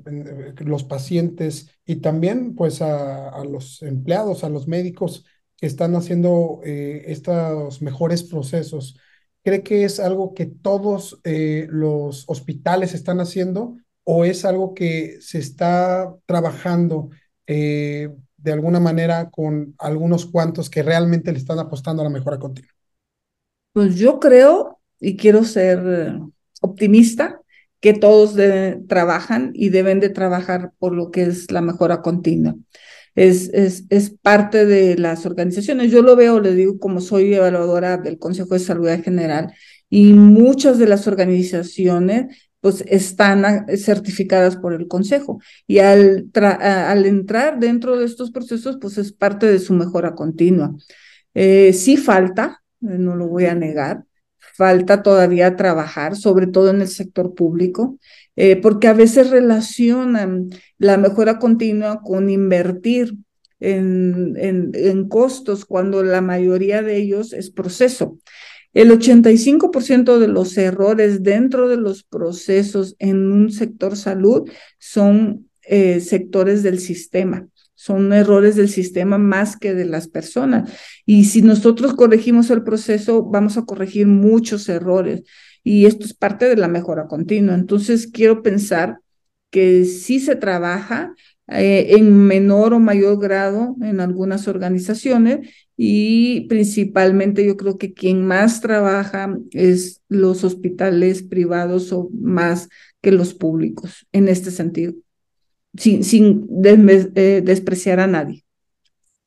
los 0.58 0.84
pacientes 0.84 1.70
y 1.86 1.96
también 1.96 2.54
pues 2.54 2.82
a, 2.82 3.42
los 3.44 3.82
empleados, 3.82 4.44
a 4.44 4.50
los 4.50 4.68
médicos 4.68 5.24
que 5.56 5.66
están 5.66 5.94
haciendo 5.94 6.60
eh, 6.62 7.04
estos 7.06 7.80
mejores 7.80 8.22
procesos. 8.22 8.98
¿Cree 9.42 9.62
que 9.62 9.84
es 9.84 9.98
algo 9.98 10.34
que 10.34 10.44
todos 10.44 11.20
eh, 11.24 11.68
los 11.70 12.24
hospitales 12.28 12.92
están 12.92 13.20
haciendo 13.20 13.78
o 14.04 14.26
es 14.26 14.44
algo 14.44 14.74
que 14.74 15.18
se 15.20 15.38
está 15.38 16.14
trabajando 16.26 17.10
de 17.46 18.52
alguna 18.52 18.80
manera 18.80 19.30
con 19.30 19.74
algunos 19.78 20.26
cuantos 20.26 20.68
que 20.68 20.82
realmente 20.82 21.32
le 21.32 21.38
están 21.38 21.60
apostando 21.60 22.02
a 22.02 22.04
la 22.04 22.10
mejora 22.10 22.38
continua? 22.38 22.72
Pues 23.72 23.94
yo 23.94 24.18
creo 24.18 24.80
y 25.00 25.16
quiero 25.16 25.44
ser 25.44 26.18
optimista 26.60 27.40
que 27.80 27.92
todos 27.92 28.34
trabajan 28.88 29.50
y 29.54 29.68
deben 29.68 30.00
de 30.00 30.08
trabajar 30.08 30.72
por 30.78 30.92
lo 30.92 31.10
que 31.10 31.22
es 31.22 31.50
la 31.50 31.60
mejora 31.60 32.02
continua. 32.02 32.54
Es, 33.14 33.48
es, 33.54 33.84
es, 33.88 34.10
parte 34.10 34.66
de 34.66 34.96
las 34.98 35.24
organizaciones. 35.24 35.90
Yo 35.90 36.02
lo 36.02 36.16
veo, 36.16 36.40
le 36.40 36.54
digo, 36.54 36.78
como 36.78 37.00
soy 37.00 37.32
evaluadora 37.32 37.96
del 37.96 38.18
Consejo 38.18 38.54
de 38.54 38.60
Salud 38.60 38.88
General 39.02 39.54
y 39.88 40.12
muchas 40.12 40.78
de 40.78 40.86
las 40.86 41.06
organizaciones 41.06 42.26
pues 42.60 42.82
están 42.88 43.66
certificadas 43.76 44.56
por 44.56 44.72
el 44.72 44.88
Consejo 44.88 45.40
y 45.66 45.78
al, 45.78 46.28
al 46.34 47.06
entrar 47.06 47.60
dentro 47.60 47.96
de 47.96 48.04
estos 48.04 48.32
procesos 48.32 48.78
pues 48.80 48.98
es 48.98 49.12
parte 49.12 49.46
de 49.46 49.60
su 49.60 49.72
mejora 49.72 50.14
continua. 50.14 50.74
Eh, 51.32 51.72
sí 51.72 51.96
falta, 51.96 52.62
eh, 52.82 52.96
no 52.98 53.14
lo 53.14 53.28
voy 53.28 53.44
a 53.44 53.54
negar, 53.54 54.04
falta 54.56 55.02
todavía 55.02 55.56
trabajar, 55.56 56.16
sobre 56.16 56.46
todo 56.46 56.70
en 56.70 56.80
el 56.80 56.88
sector 56.88 57.34
público, 57.34 57.98
eh, 58.36 58.56
porque 58.56 58.88
a 58.88 58.94
veces 58.94 59.30
relacionan 59.30 60.48
la 60.78 60.96
mejora 60.96 61.38
continua 61.38 62.00
con 62.02 62.30
invertir 62.30 63.14
en, 63.60 64.36
en, 64.36 65.08
costos 65.08 65.64
cuando 65.64 66.02
la 66.02 66.20
mayoría 66.20 66.82
de 66.82 66.96
ellos 66.96 67.32
es 67.32 67.50
proceso. 67.50 68.18
El 68.74 68.90
85% 68.90 70.18
de 70.18 70.28
los 70.28 70.58
errores 70.58 71.22
dentro 71.22 71.68
de 71.68 71.78
los 71.78 72.02
procesos 72.02 72.96
en 72.98 73.32
un 73.32 73.50
sector 73.50 73.96
salud 73.96 74.50
son 74.78 75.48
eh, 75.62 76.00
sectores 76.00 76.62
del 76.62 76.78
sistema 76.78 77.48
son 77.76 78.12
errores 78.12 78.56
del 78.56 78.68
sistema 78.68 79.18
más 79.18 79.56
que 79.56 79.74
de 79.74 79.84
las 79.84 80.08
personas. 80.08 80.72
Y 81.04 81.26
si 81.26 81.42
nosotros 81.42 81.94
corregimos 81.94 82.50
el 82.50 82.64
proceso, 82.64 83.22
vamos 83.22 83.56
a 83.58 83.64
corregir 83.64 84.06
muchos 84.06 84.68
errores. 84.68 85.22
Y 85.62 85.86
esto 85.86 86.06
es 86.06 86.14
parte 86.14 86.48
de 86.48 86.56
la 86.56 86.68
mejora 86.68 87.06
continua. 87.06 87.54
Entonces, 87.54 88.08
quiero 88.08 88.42
pensar 88.42 88.98
que 89.50 89.84
sí 89.84 90.20
se 90.20 90.36
trabaja 90.36 91.14
eh, 91.48 91.96
en 91.96 92.16
menor 92.26 92.72
o 92.74 92.80
mayor 92.80 93.20
grado 93.20 93.76
en 93.82 94.00
algunas 94.00 94.48
organizaciones 94.48 95.48
y 95.76 96.48
principalmente 96.48 97.46
yo 97.46 97.56
creo 97.56 97.78
que 97.78 97.92
quien 97.92 98.26
más 98.26 98.60
trabaja 98.60 99.36
es 99.52 100.00
los 100.08 100.42
hospitales 100.44 101.22
privados 101.22 101.92
o 101.92 102.08
más 102.12 102.68
que 103.00 103.12
los 103.12 103.34
públicos 103.34 104.06
en 104.12 104.26
este 104.28 104.50
sentido 104.50 104.94
sin, 105.78 106.04
sin 106.04 106.48
eh, 106.64 107.42
despreciar 107.44 108.00
a 108.00 108.06
nadie. 108.06 108.44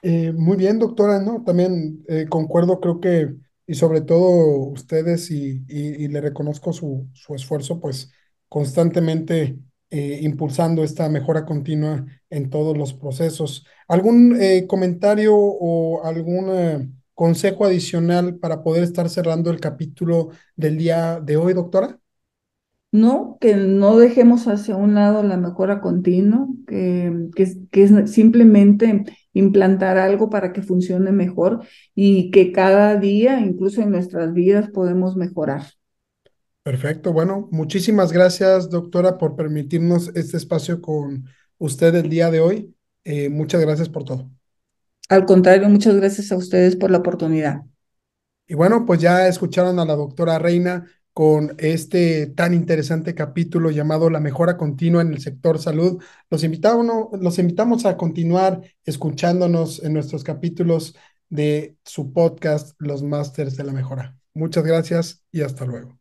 Eh, 0.02 0.32
muy 0.32 0.58
bien, 0.58 0.80
doctora, 0.80 1.20
¿no? 1.22 1.44
También 1.44 2.04
eh, 2.08 2.26
concuerdo, 2.30 2.80
creo 2.80 3.00
que, 3.00 3.36
y 3.68 3.76
sobre 3.76 4.02
todo 4.02 4.58
ustedes, 4.70 5.30
y, 5.32 5.64
y, 5.68 6.08
le 6.08 6.22
reconozco 6.22 6.74
su, 6.74 7.08
su, 7.14 7.36
esfuerzo, 7.36 7.80
pues 7.80 8.12
constantemente 8.48 9.58
impulsando 9.92 10.84
esta 10.84 11.10
mejora 11.10 11.46
continua 11.46 12.06
en 12.30 12.52
todos 12.52 12.78
los 12.78 12.94
procesos. 12.94 13.66
¿Algún 13.88 14.38
comentario 14.68 15.36
o 15.36 16.04
algún 16.06 17.00
consejo 17.16 17.66
adicional 17.66 18.38
para 18.38 18.62
poder 18.62 18.84
estar 18.84 19.10
cerrando 19.10 19.50
el 19.50 19.60
capítulo 19.60 20.30
del 20.56 20.78
día 20.78 21.20
de 21.20 21.38
hoy, 21.38 21.54
doctora? 21.54 22.00
¿No? 22.92 23.38
Que 23.40 23.56
no 23.56 23.98
dejemos 23.98 24.48
hacia 24.48 24.76
un 24.76 24.96
lado 24.96 25.24
la 25.24 25.38
mejora 25.38 25.82
continua, 25.82 26.48
que, 26.68 27.30
que, 27.36 27.54
que, 27.72 27.84
es 27.84 28.12
simplemente 28.12 29.04
implantar 29.34 29.98
algo 29.98 30.30
para 30.30 30.54
que 30.54 30.62
funcione 30.62 31.12
mejor 31.12 31.62
y 31.94 32.32
que 32.32 32.52
cada 32.52 32.96
día, 32.96 33.40
incluso 33.40 33.82
en 33.82 33.92
nuestras 33.92 34.34
vidas, 34.34 34.70
podemos 34.72 35.16
mejorar. 35.16 35.64
Perfecto. 36.64 37.14
Bueno, 37.14 37.48
muchísimas 37.52 38.12
gracias, 38.12 38.70
doctora, 38.70 39.18
por 39.18 39.36
permitirnos 39.36 40.12
este 40.16 40.38
espacio 40.38 40.82
con 40.82 41.26
usted 41.58 41.96
el 41.96 42.10
día 42.10 42.30
de 42.32 42.40
hoy. 42.42 42.76
Eh, 43.04 43.30
muchas 43.30 43.62
gracias 43.62 43.90
por 43.90 44.04
todo. 44.04 44.30
Al 45.10 45.26
contrario, 45.26 45.70
muchas 45.70 45.96
gracias 45.96 46.32
a 46.32 46.38
ustedes 46.38 46.76
por 46.76 46.92
la 46.92 47.00
oportunidad. 47.00 47.62
Y 48.48 48.56
bueno, 48.56 48.86
pues 48.86 49.00
ya 49.00 49.28
escucharon 49.28 49.80
a 49.80 49.86
la 49.86 49.96
doctora 49.96 50.38
Reina 50.38 50.86
con 51.20 51.54
este 51.58 52.28
tan 52.28 52.54
interesante 52.54 53.14
capítulo 53.14 53.72
llamado 53.72 54.10
La 54.10 54.22
mejora 54.22 54.56
continua 54.56 55.02
en 55.02 55.12
el 55.12 55.20
sector 55.20 55.60
salud. 55.60 56.02
Los 56.30 56.46
invitamos, 56.46 57.10
los 57.20 57.38
invitamos 57.40 57.86
a 57.86 57.98
continuar 57.98 58.62
escuchándonos 58.86 59.84
en 59.84 59.92
nuestros 59.92 60.24
capítulos 60.24 60.96
de 61.28 61.76
su 61.84 62.14
podcast 62.14 62.74
Los 62.80 63.04
Masters 63.04 63.58
de 63.58 63.66
la 63.66 63.74
Mejora. 63.74 64.18
Muchas 64.34 64.64
gracias 64.64 65.26
y 65.30 65.42
hasta 65.42 65.66
luego. 65.66 65.99